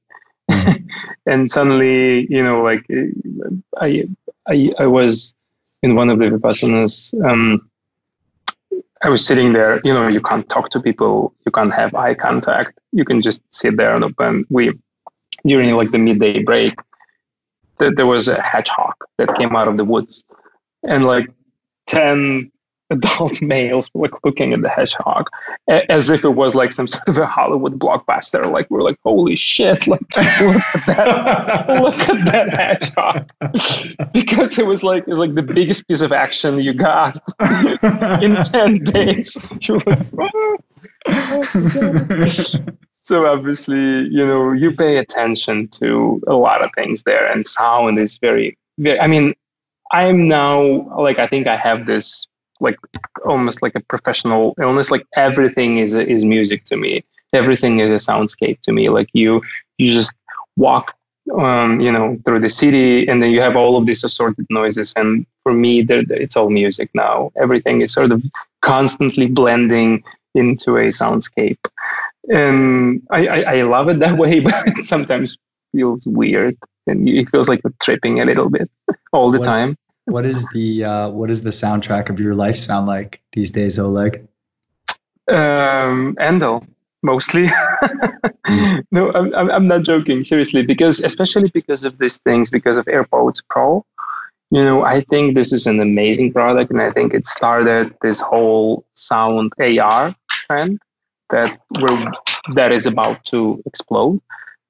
[0.49, 0.87] Mm-hmm.
[1.25, 2.85] and suddenly, you know, like
[3.77, 4.07] I,
[4.47, 5.35] I, I was
[5.81, 7.68] in one of the vipassanas um,
[9.01, 12.13] I was sitting there, you know, you can't talk to people, you can't have eye
[12.13, 12.79] contact.
[12.91, 14.45] You can just sit there and open.
[14.49, 14.73] We,
[15.45, 16.75] during like the midday break,
[17.79, 20.23] th- there was a hedgehog that came out of the woods
[20.83, 21.27] and like
[21.87, 22.51] 10
[22.89, 25.29] adult males like looking at the hedgehog
[25.67, 28.51] as if it was like some sort of a Hollywood blockbuster.
[28.51, 29.87] Like we're like, holy shit!
[29.87, 33.29] Like look at that, look at that hedgehog,
[34.13, 37.21] because it was like it's like the biggest piece of action you got
[38.21, 39.37] in ten days.
[39.61, 40.57] You're like, oh.
[42.93, 47.99] so obviously, you know, you pay attention to a lot of things there, and sound
[47.99, 48.99] is very, very.
[48.99, 49.33] I mean,
[49.91, 52.27] I'm now like I think I have this
[52.59, 52.77] like
[53.25, 54.91] almost like a professional illness.
[54.91, 57.03] Like everything is is music to me.
[57.33, 58.89] Everything is a soundscape to me.
[58.89, 59.41] Like you
[59.77, 60.15] you just
[60.57, 60.95] walk
[61.37, 64.93] um, you know through the city and then you have all of these assorted noises
[64.95, 68.23] and for me it's all music now everything is sort of
[68.61, 70.03] constantly blending
[70.35, 71.59] into a soundscape
[72.29, 75.37] and I, I, I love it that way but it sometimes
[75.71, 76.57] feels weird
[76.87, 78.69] and it feels like you're tripping a little bit
[79.11, 82.57] all the what, time what is the uh, what is the soundtrack of your life
[82.57, 84.27] sound like these days, Oleg?
[85.27, 86.65] Um, Endel
[87.03, 87.47] mostly.
[88.91, 90.23] no, I'm, I'm not joking.
[90.23, 93.85] Seriously, because especially because of these things, because of AirPods Pro,
[94.51, 98.19] you know, I think this is an amazing product, and I think it started this
[98.19, 100.81] whole sound AR trend
[101.29, 102.11] that we're
[102.55, 104.19] that is about to explode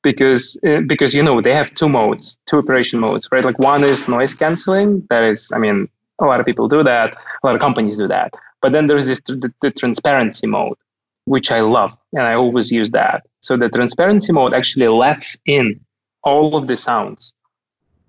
[0.04, 3.44] because uh, because you know they have two modes, two operation modes, right?
[3.44, 5.06] Like one is noise canceling.
[5.10, 5.88] That is, I mean,
[6.20, 7.18] a lot of people do that.
[7.44, 8.34] A lot of companies do that.
[8.62, 10.78] But then there's this the, the transparency mode,
[11.26, 13.26] which I love, and I always use that.
[13.42, 15.80] So the transparency mode actually lets in
[16.24, 17.34] all of the sounds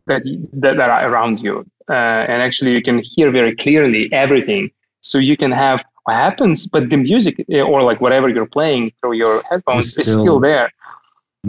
[0.06, 0.22] that
[0.52, 4.70] that, are around you, uh, and actually you can hear very clearly everything.
[5.02, 8.92] So you can have what happens, but the music eh, or like whatever you're playing
[9.00, 10.70] through your headphones still, is still there.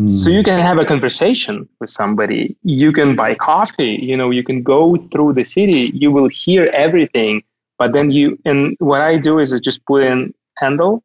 [0.06, 2.56] So you can have a conversation with somebody.
[2.64, 4.00] You can buy coffee.
[4.02, 5.92] You know, you can go through the city.
[5.94, 7.44] You will hear everything.
[7.78, 11.02] But then you and what I do is I just put in Endel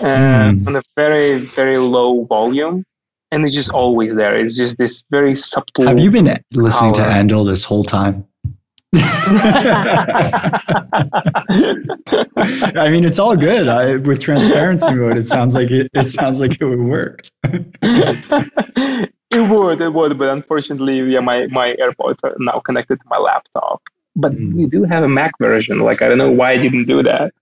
[0.00, 0.66] uh, mm.
[0.66, 2.84] on a very very low volume,
[3.30, 4.38] and it's just always there.
[4.38, 5.86] It's just this very subtle.
[5.86, 7.06] Have you been listening power.
[7.06, 8.26] to Endel this whole time?
[8.92, 10.50] I
[12.90, 13.68] mean, it's all good.
[13.68, 15.88] I, with transparency mode, it sounds like it.
[15.94, 17.24] It sounds like it would work.
[17.44, 23.18] it would, it would, but unfortunately, yeah, my my AirPods are now connected to my
[23.18, 23.80] laptop.
[24.16, 24.54] But mm.
[24.54, 25.78] we do have a Mac version.
[25.78, 27.32] Like I don't know why I didn't do that.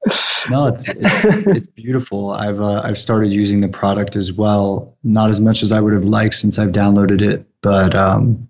[0.50, 2.32] no, it's it's, it's beautiful.
[2.32, 4.94] I've uh, I've started using the product as well.
[5.02, 8.46] Not as much as I would have liked since I've downloaded it, but um,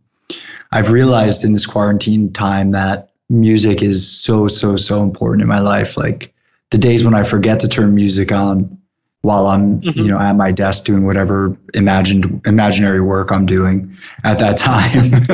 [0.72, 5.60] I've realized in this quarantine time that music is so, so, so important in my
[5.60, 5.96] life.
[5.96, 6.32] Like
[6.70, 8.78] the days when I forget to turn music on
[9.22, 9.98] while I'm, mm-hmm.
[9.98, 15.24] you know, at my desk doing whatever imagined imaginary work I'm doing at that time.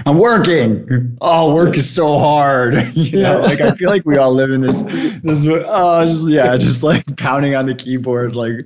[0.05, 1.17] I'm working.
[1.21, 2.75] Oh, work is so hard.
[2.95, 4.83] you know, like I feel like we all live in this
[5.23, 8.61] this oh just yeah, just like pounding on the keyboard, like,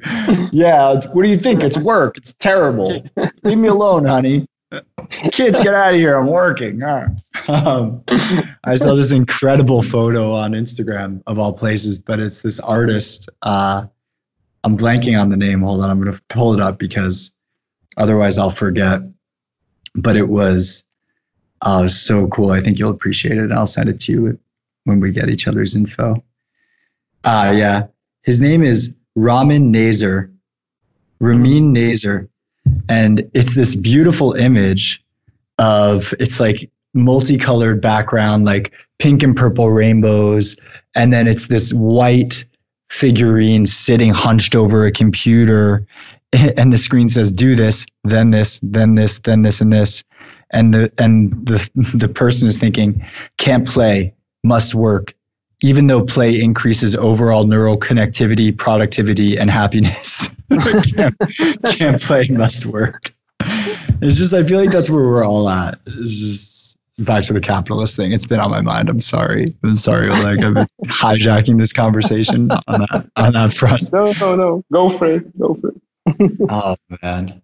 [0.51, 1.63] yeah, what do you think?
[1.63, 2.17] It's work.
[2.17, 3.03] It's terrible.
[3.43, 4.47] Leave me alone, honey
[5.31, 6.17] kids get out of here.
[6.17, 6.81] I'm working.
[7.47, 8.03] Um,
[8.63, 13.85] i saw this incredible photo on instagram of all places but it's this artist uh,
[14.63, 15.61] i'm blanking on the name.
[15.61, 15.89] Hold on.
[15.89, 17.31] I'm going to pull it up because
[17.97, 19.01] otherwise i'll forget.
[19.95, 20.83] But it was
[21.61, 22.51] uh, so cool.
[22.51, 23.51] I think you'll appreciate it.
[23.51, 24.39] I'll send it to you
[24.85, 26.23] when we get each other's info.
[27.23, 27.87] Uh, yeah.
[28.23, 30.31] His name is ramin nazer.
[31.19, 32.27] Ramin nazer
[32.89, 35.03] and it's this beautiful image
[35.59, 40.55] of it's like multicolored background like pink and purple rainbows.
[40.95, 42.45] And then it's this white
[42.89, 45.85] figurine sitting hunched over a computer.
[46.57, 50.03] And the screen says do this then this then this then this and this.
[50.49, 53.05] And the and the the person is thinking
[53.37, 55.13] can't play must work
[55.63, 60.29] even though play increases overall neural connectivity, productivity, and happiness,
[60.93, 61.15] can't,
[61.77, 63.13] can't play must work.
[64.01, 65.79] It's just, I feel like that's where we're all at.
[65.85, 68.11] It's just back to the capitalist thing.
[68.11, 68.89] It's been on my mind.
[68.89, 69.55] I'm sorry.
[69.63, 73.91] I'm sorry, Like I've been hijacking this conversation on that, on that front.
[73.93, 74.63] No, no, no.
[74.71, 75.39] Go for it.
[75.39, 75.73] Go for
[76.07, 76.31] it.
[76.49, 77.41] oh, man.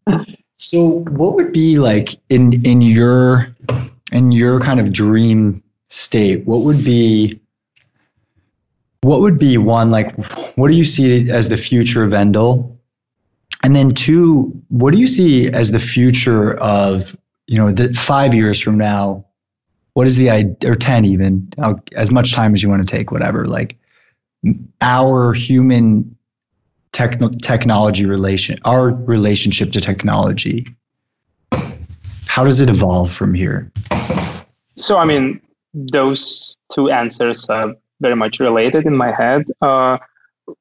[0.57, 3.55] So what would be like in, in your,
[4.11, 7.39] in your kind of dream state, what would be
[9.01, 10.13] what would be one like
[10.55, 12.75] what do you see as the future of Endel?
[13.63, 18.33] And then two, what do you see as the future of, you know, the five
[18.33, 19.25] years from now?
[19.93, 21.51] What is the idea, or 10 even,
[21.93, 23.47] as much time as you want to take, whatever.
[23.47, 23.77] Like,
[24.79, 26.15] our human
[26.93, 30.65] techno- technology relation, our relationship to technology.
[32.27, 33.69] How does it evolve from here?
[34.77, 35.41] So, I mean,
[35.73, 39.45] those two answers are very much related in my head.
[39.61, 39.97] Uh,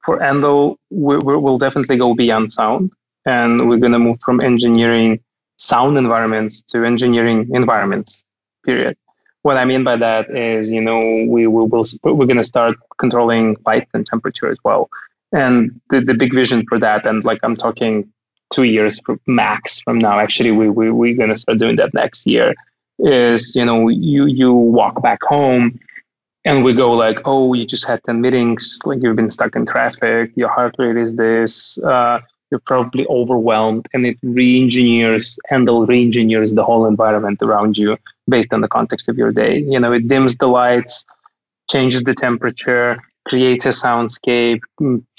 [0.04, 2.90] for Endel, we, will definitely go beyond sound,
[3.24, 5.20] and we're going to move from engineering
[5.56, 8.24] sound environments to engineering environments.
[8.64, 8.96] Period.
[9.42, 12.76] What I mean by that is, you know, we, we will we're going to start
[12.98, 14.90] controlling light and temperature as well.
[15.32, 18.10] And the, the big vision for that, and like I'm talking
[18.52, 22.26] two years max from now, actually, we, we, we're going to start doing that next
[22.26, 22.54] year,
[22.98, 25.78] is, you know, you, you walk back home
[26.44, 29.66] and we go like, oh, you just had 10 meetings, like you've been stuck in
[29.66, 32.20] traffic, your heart rate is this, uh,
[32.50, 38.60] you're probably overwhelmed, and it re-engineers, Endel re-engineers the whole environment around you based on
[38.60, 39.58] the context of your day.
[39.58, 41.04] You know, it dims the lights,
[41.70, 44.60] changes the temperature, creates a soundscape,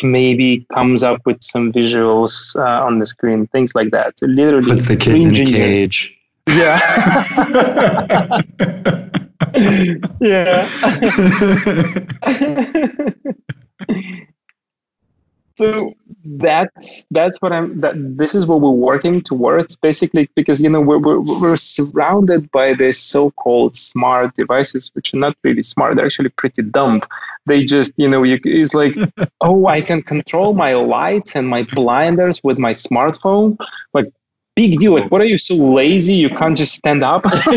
[0.01, 4.17] maybe comes up with some visuals uh, on the screen, things like that.
[4.17, 6.18] So literally puts the kids in a cage.
[6.49, 8.41] Yeah.
[10.21, 10.67] yeah.
[15.59, 15.93] so
[16.45, 20.79] that's that's what i'm that this is what we're working towards basically because you know
[20.79, 26.05] we're, we're, we're surrounded by these so-called smart devices which are not really smart they're
[26.05, 27.01] actually pretty dumb
[27.45, 28.95] they just you know you, it's like
[29.41, 33.57] oh i can control my lights and my blinders with my smartphone
[33.93, 34.09] like
[34.59, 34.99] big deal.
[34.99, 36.15] Like, what are you so lazy?
[36.15, 37.23] You can't just stand up.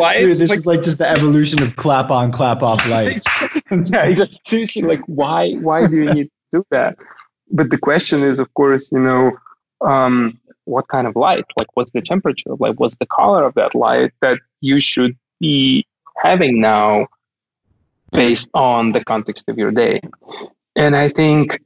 [0.00, 0.16] why?
[0.18, 3.26] Dude, this like, is like just the evolution of clap on, clap off lights.
[3.70, 4.40] yeah, exactly.
[4.46, 4.82] seriously.
[4.82, 5.52] Like, why?
[5.56, 6.96] Why do you need to do that?
[7.50, 9.32] But the question is, of course, you know,
[9.86, 11.44] um, what kind of light?
[11.58, 12.54] Like, what's the temperature?
[12.58, 15.84] Like, what's the color of that light that you should be
[16.22, 17.08] having now,
[18.12, 20.00] based on the context of your day?
[20.76, 21.60] And I think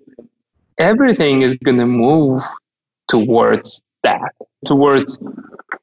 [0.79, 2.43] everything is going to move
[3.07, 3.81] towards
[4.65, 5.19] towards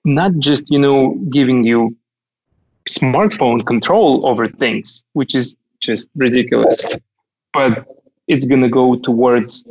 [0.05, 1.95] not just you know giving you
[2.89, 6.83] smartphone control over things which is just ridiculous
[7.53, 7.85] but
[8.27, 9.65] it's going to go towards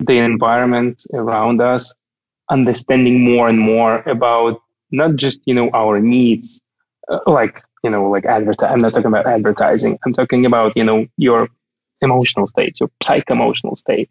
[0.00, 1.94] the environment around us
[2.50, 6.60] understanding more and more about not just you know our needs
[7.08, 10.84] uh, like you know like advertise i'm not talking about advertising i'm talking about you
[10.84, 11.48] know your
[12.02, 14.08] emotional state your psych emotional state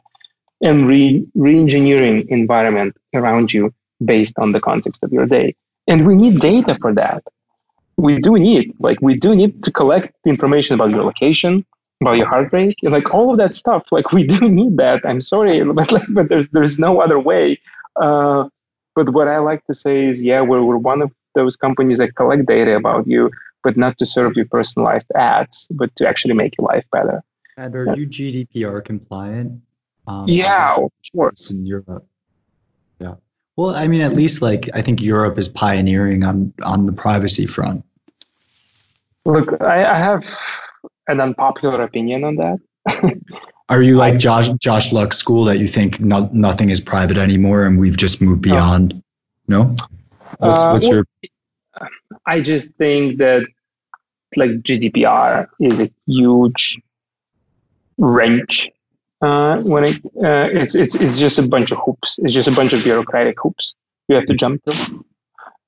[0.61, 3.73] and re re-engineering environment around you
[4.03, 5.55] based on the context of your day.
[5.87, 7.23] And we need data for that.
[7.97, 11.65] We do need, like, we do need to collect information about your location,
[12.01, 13.83] about your heart rate, and like all of that stuff.
[13.91, 15.01] Like, we do need that.
[15.05, 17.59] I'm sorry, but like, but there's there's no other way.
[17.95, 18.47] Uh,
[18.95, 22.15] but what I like to say is, yeah, we're we're one of those companies that
[22.15, 23.31] collect data about you,
[23.63, 27.23] but not to serve you personalized ads, but to actually make your life better.
[27.57, 29.61] And are you GDPR compliant?
[30.07, 31.51] Um, yeah, of course.
[31.51, 32.05] In Europe.
[33.59, 37.45] Well, I mean, at least like I think Europe is pioneering on on the privacy
[37.45, 37.83] front.
[39.25, 40.23] Look, I, I have
[41.09, 43.21] an unpopular opinion on that.
[43.69, 47.65] Are you like Josh Josh Luck school that you think no, nothing is private anymore
[47.65, 49.03] and we've just moved beyond?
[49.49, 49.75] No.
[50.37, 51.03] What's, uh, what's your?
[52.27, 53.45] I just think that
[54.37, 56.79] like GDPR is a huge
[57.97, 58.69] wrench
[59.21, 62.19] uh, when it uh, it's it's it's just a bunch of hoops.
[62.23, 63.75] It's just a bunch of bureaucratic hoops
[64.07, 65.05] you have to jump through.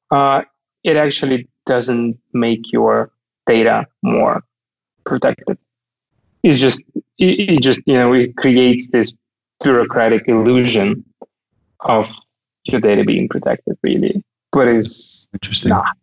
[0.09, 0.41] Uh,
[0.83, 3.11] it actually doesn't make your
[3.45, 4.43] data more
[5.05, 5.57] protected.
[6.43, 6.83] It's just
[7.17, 9.13] it, it just you know it creates this
[9.63, 11.03] bureaucratic illusion
[11.81, 12.09] of
[12.65, 14.23] your data being protected, really.
[14.51, 15.69] But it's interesting.
[15.69, 15.97] Not.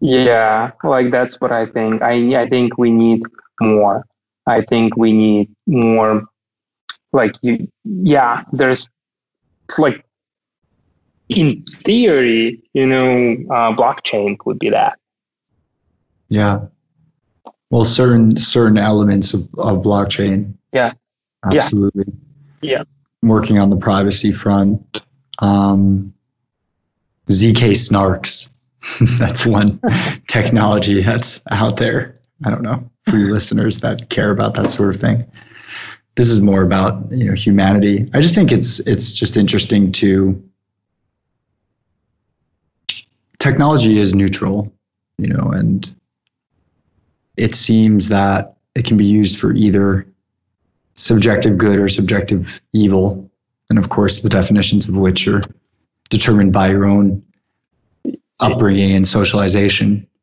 [0.00, 2.02] Yeah, like that's what I think.
[2.02, 3.22] I I think we need
[3.60, 4.04] more.
[4.46, 6.24] I think we need more
[7.14, 8.90] like you yeah there's
[9.78, 10.04] like
[11.30, 14.98] in theory you know uh, blockchain would be that.
[16.28, 16.66] Yeah.
[17.70, 20.54] Well certain certain elements of, of blockchain.
[20.72, 20.92] Yeah.
[21.44, 22.04] Absolutely.
[22.60, 22.82] Yeah.
[23.22, 25.00] I'm working on the privacy front.
[25.38, 26.12] Um,
[27.30, 28.50] zk snarks.
[29.18, 29.80] That's one
[30.28, 32.20] technology that's out there.
[32.44, 35.24] I don't know for you listeners that care about that sort of thing
[36.16, 38.08] this is more about you know humanity.
[38.14, 40.42] I just think it's it's just interesting to
[43.38, 44.72] technology is neutral,
[45.18, 45.92] you know, and
[47.36, 50.06] it seems that it can be used for either
[50.94, 53.28] subjective good or subjective evil,
[53.68, 55.42] and of course the definitions of which are
[56.10, 57.22] determined by your own
[58.40, 60.06] upbringing and socialization.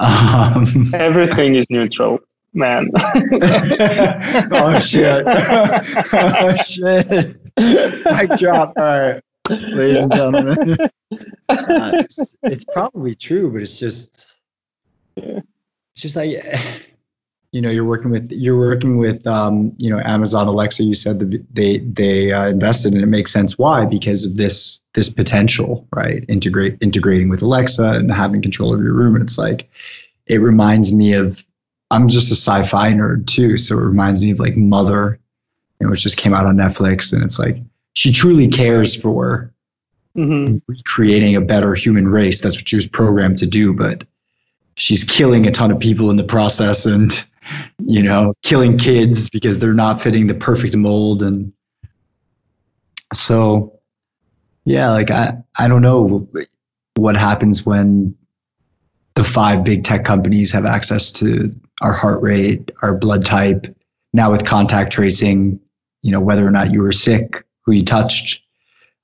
[0.00, 2.20] Um, Everything is neutral
[2.54, 2.90] man.
[4.52, 5.24] oh shit!
[5.26, 7.36] oh shit!
[7.56, 8.72] Mic drop.
[8.76, 10.76] All right, ladies and gentlemen.
[11.48, 14.36] Uh, it's, it's, probably true, but it's just,
[15.16, 15.46] it's
[15.96, 16.44] just like,
[17.52, 20.84] you know, you're working with you're working with, um, you know, Amazon Alexa.
[20.84, 24.82] You said that they they uh, invested, and it makes sense why because of this
[24.94, 26.24] this potential, right?
[26.28, 29.14] Integrate integrating with Alexa and having control of your room.
[29.14, 29.70] And it's like,
[30.26, 31.44] it reminds me of
[31.90, 35.18] I'm just a sci-fi nerd too, so it reminds me of like Mother,
[35.80, 37.56] you know, which just came out on Netflix, and it's like
[37.94, 39.52] she truly cares for
[40.16, 40.58] mm-hmm.
[40.84, 42.40] creating a better human race.
[42.42, 44.04] That's what she was programmed to do, but
[44.76, 47.24] she's killing a ton of people in the process, and
[47.78, 51.52] you know, killing kids because they're not fitting the perfect mold, and
[53.14, 53.80] so
[54.66, 56.28] yeah, like I I don't know
[56.96, 58.14] what happens when
[59.18, 63.66] the five big tech companies have access to our heart rate, our blood type.
[64.12, 65.58] Now with contact tracing,
[66.02, 68.40] you know whether or not you were sick, who you touched,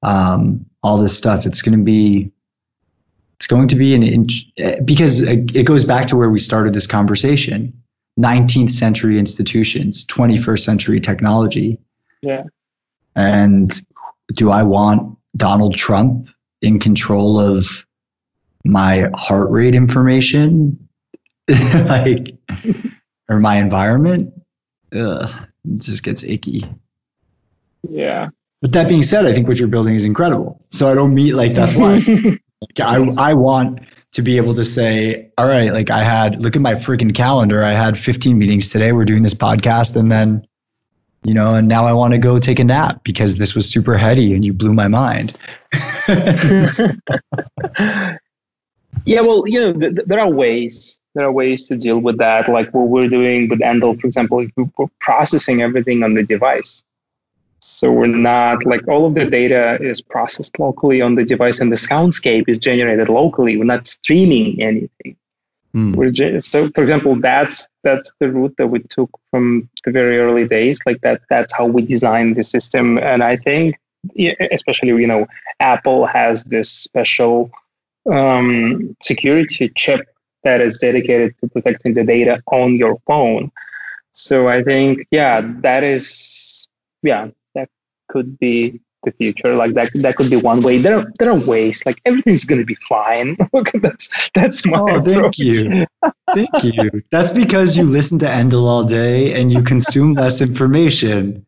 [0.05, 1.47] um, all this stuff.
[1.47, 2.31] It's going to be
[3.39, 4.47] it's going to be an inch
[4.85, 7.73] because it goes back to where we started this conversation
[8.19, 11.77] 19th century institutions 21st century technology
[12.23, 12.45] yeah
[13.17, 13.83] and
[14.35, 16.29] do i want donald trump
[16.63, 17.84] in control of
[18.65, 20.89] my heart rate information,
[21.49, 22.35] like,
[23.29, 24.33] or my environment,
[24.95, 25.31] ugh,
[25.65, 26.65] it just gets icky.
[27.89, 28.31] Yeah.
[28.63, 30.65] But that being said, I think what you're building is incredible.
[30.71, 31.97] So I don't meet like that's why
[32.81, 33.81] I I want
[34.13, 37.63] to be able to say, all right, like I had look at my freaking calendar.
[37.63, 38.93] I had 15 meetings today.
[38.93, 40.47] We're doing this podcast, and then
[41.25, 43.97] you know, and now I want to go take a nap because this was super
[43.97, 45.37] heady and you blew my mind.
[49.07, 51.01] Yeah, well, you know, th- th- there are ways.
[51.15, 54.45] There are ways to deal with that, like what we're doing with Endel, for example.
[54.57, 56.83] We're processing everything on the device,
[57.61, 61.71] so we're not like all of the data is processed locally on the device, and
[61.71, 63.57] the soundscape is generated locally.
[63.57, 65.17] We're not streaming anything.
[65.75, 65.97] Mm.
[65.97, 70.19] We're just, so, for example, that's that's the route that we took from the very
[70.19, 70.81] early days.
[70.87, 73.77] Like that, that's how we designed the system, and I think,
[74.51, 75.27] especially you know,
[75.61, 77.51] Apple has this special
[78.13, 80.01] um, security chip
[80.45, 83.51] that is dedicated to protecting the data on your phone.
[84.13, 86.69] So I think, yeah, that is,
[87.03, 87.69] yeah, that
[88.09, 89.55] could be the future.
[89.55, 90.79] Like that, that could be one way.
[90.79, 91.83] There are there are ways.
[91.87, 93.37] Like everything's going to be fine.
[93.75, 94.79] that's that's my.
[94.79, 95.37] Oh, approach.
[95.37, 95.87] thank you,
[96.35, 97.03] thank you.
[97.11, 101.45] That's because you listen to Endel all day and you consume less information.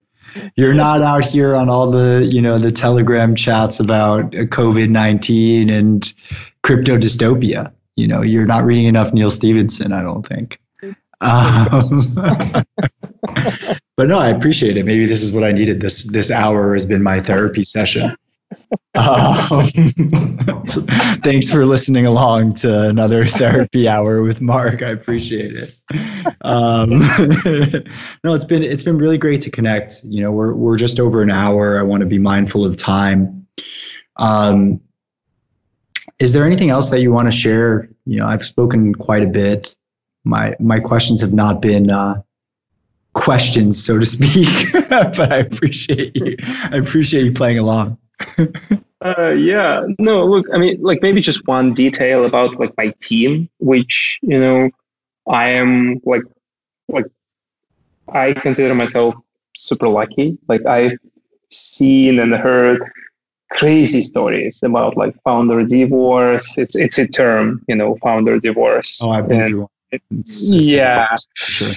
[0.57, 5.70] You're not out here on all the you know the Telegram chats about COVID nineteen
[5.70, 6.12] and
[6.62, 7.72] crypto dystopia.
[7.97, 9.93] You know, you're not reading enough Neal Stephenson.
[9.93, 10.61] I don't think.
[11.20, 12.03] Um,
[13.97, 14.84] but no, I appreciate it.
[14.84, 15.80] Maybe this is what I needed.
[15.80, 18.14] This this hour has been my therapy session.
[18.94, 19.66] Um,
[21.22, 24.82] thanks for listening along to another therapy hour with Marc.
[24.82, 25.74] I appreciate it.
[26.40, 26.90] Um,
[28.24, 30.02] no, it's been it's been really great to connect.
[30.04, 31.78] You know, we're we're just over an hour.
[31.78, 33.46] I want to be mindful of time.
[34.16, 34.80] Um,
[36.18, 37.88] is there anything else that you want to share?
[38.07, 39.76] You know, I've spoken quite a bit.
[40.24, 42.22] My my questions have not been uh,
[43.12, 46.36] questions, so to speak, but I appreciate you.
[46.70, 47.98] I appreciate you playing along.
[49.05, 53.49] Uh, yeah, no, look, I mean, like maybe just one detail about like my team,
[53.59, 54.71] which you know,
[55.29, 56.23] I am like,
[56.89, 57.07] like,
[58.09, 59.14] I consider myself
[59.57, 60.39] super lucky.
[60.49, 60.99] Like I've
[61.51, 62.83] seen and heard
[63.53, 66.57] crazy stories about like founder divorce.
[66.59, 69.01] It's it's a term, you know, founder divorce.
[69.03, 71.17] Oh, I've been through it's, yeah.
[71.35, 71.73] Sure.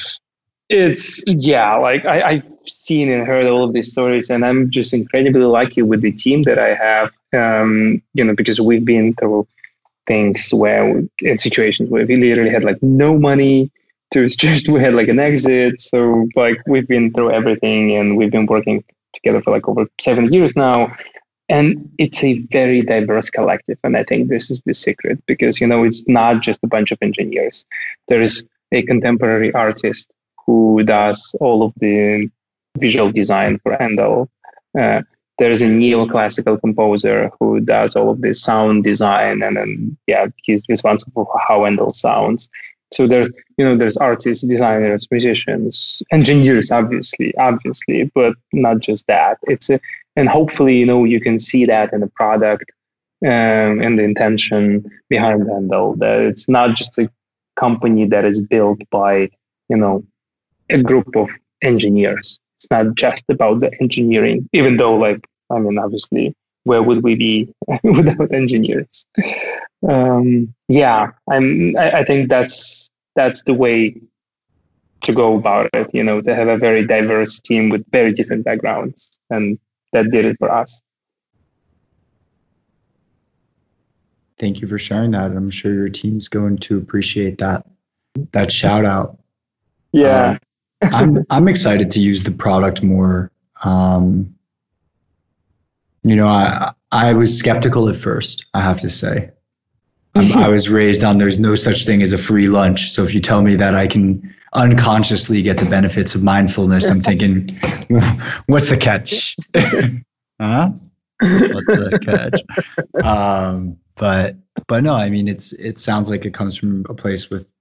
[0.69, 4.93] It's yeah, like I, I've seen and heard all of these stories, and I'm just
[4.93, 7.11] incredibly lucky with the team that I have.
[7.33, 9.47] Um, you know, because we've been through
[10.07, 13.71] things where we, in situations where we literally had like no money
[14.11, 15.79] to just we had like an exit.
[15.79, 18.83] So like we've been through everything, and we've been working
[19.13, 20.95] together for like over seven years now
[21.49, 25.67] and it's a very diverse collective and i think this is the secret because you
[25.67, 27.65] know it's not just a bunch of engineers
[28.07, 30.11] there's a contemporary artist
[30.45, 32.29] who does all of the
[32.77, 34.27] visual design for Endel.
[34.79, 35.01] Uh,
[35.37, 40.61] there's a neoclassical composer who does all of the sound design and then yeah he's
[40.67, 42.49] responsible for how Endel sounds
[42.91, 49.37] so there's you know there's artists designers musicians engineers obviously obviously but not just that
[49.43, 49.79] it's a
[50.17, 52.71] and hopefully you know you can see that in the product
[53.25, 57.09] um, and the intention behind Endel that it's not just a
[57.55, 59.29] company that is built by
[59.69, 60.03] you know,
[60.69, 61.29] a group of
[61.61, 62.39] engineers.
[62.59, 67.15] It's not just about the engineering, even though, like, I mean, obviously, where would we
[67.15, 67.53] be
[67.83, 69.05] without engineers?
[69.87, 71.77] Um, yeah, I'm.
[71.77, 73.95] I, I think that's that's the way
[75.01, 75.89] to go about it.
[75.93, 79.57] You know, to have a very diverse team with very different backgrounds, and
[79.93, 80.81] that did it for us.
[84.37, 85.31] Thank you for sharing that.
[85.31, 87.65] I'm sure your team's going to appreciate that
[88.33, 89.17] that shout out.
[89.93, 90.31] Yeah.
[90.31, 90.39] Um,
[90.81, 93.31] I'm I'm excited to use the product more.
[93.63, 94.33] Um,
[96.03, 98.45] you know, I I was skeptical at first.
[98.53, 99.29] I have to say,
[100.15, 102.91] I was raised on there's no such thing as a free lunch.
[102.91, 107.01] So if you tell me that I can unconsciously get the benefits of mindfulness, I'm
[107.01, 107.59] thinking,
[108.47, 109.35] what's the catch?
[109.55, 110.71] huh?
[111.19, 113.05] What's the catch?
[113.05, 114.35] Um, but
[114.67, 117.51] but no, I mean it's it sounds like it comes from a place with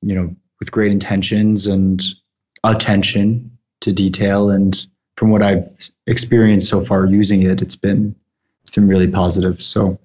[0.00, 2.02] you know with great intentions and
[2.64, 3.50] attention
[3.80, 5.68] to detail and from what I've
[6.06, 8.14] experienced so far using it, it's been
[8.62, 9.62] it's been really positive.
[9.62, 9.98] So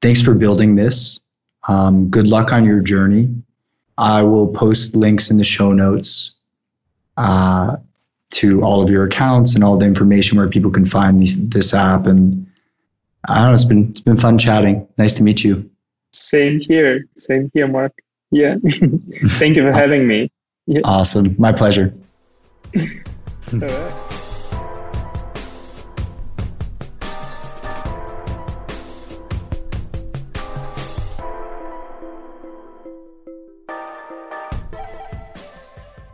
[0.00, 1.20] thanks for building this.
[1.68, 3.34] Um, good luck on your journey.
[3.98, 6.36] I will post links in the show notes
[7.16, 7.76] uh,
[8.34, 11.74] to all of your accounts and all the information where people can find these, this
[11.74, 12.06] app.
[12.06, 12.46] And
[13.28, 14.86] I don't know, it's been it's been fun chatting.
[14.98, 15.68] Nice to meet you.
[16.12, 17.06] Same here.
[17.16, 17.92] Same here, Marc.
[18.30, 18.56] Yeah.
[18.64, 20.30] Thank you for having me.
[20.66, 20.80] Yeah.
[20.84, 21.34] Awesome.
[21.38, 21.92] My pleasure.
[22.74, 23.92] All right.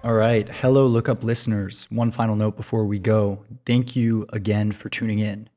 [0.05, 0.48] All right.
[0.48, 1.86] Hello, Lookup listeners.
[1.90, 3.44] One final note before we go.
[3.64, 5.48] Thank you again for tuning in.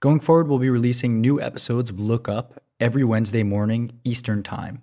[0.00, 4.82] Going forward, we'll be releasing new episodes of Lookup every Wednesday morning, Eastern Time.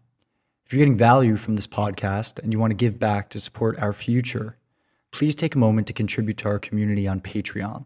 [0.76, 3.94] You're getting value from this podcast and you want to give back to support our
[3.94, 4.58] future,
[5.12, 7.86] please take a moment to contribute to our community on Patreon.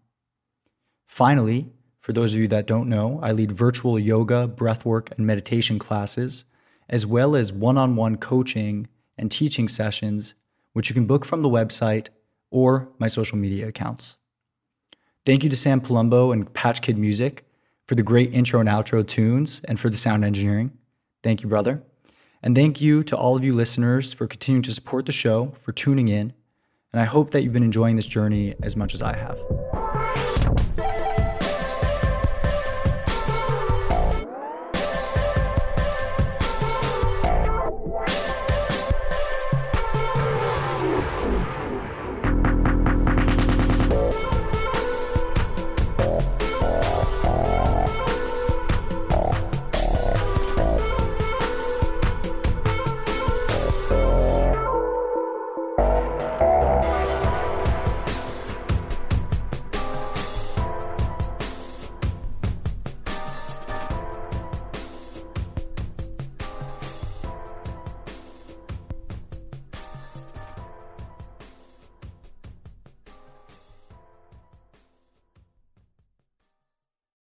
[1.06, 5.78] Finally, for those of you that don't know, I lead virtual yoga, breathwork, and meditation
[5.78, 6.44] classes,
[6.90, 8.86] as well as one on one coaching
[9.16, 10.34] and teaching sessions,
[10.74, 12.08] which you can book from the website
[12.50, 14.18] or my social media accounts.
[15.26, 17.46] Thank you to Sam Palumbo and Patch Kid Music
[17.86, 20.70] for the great intro and outro tunes and for the sound engineering.
[21.22, 21.82] Thank you, brother.
[22.42, 25.72] And thank you to all of you listeners for continuing to support the show, for
[25.72, 26.34] tuning in.
[26.92, 30.93] And I hope that you've been enjoying this journey as much as I have.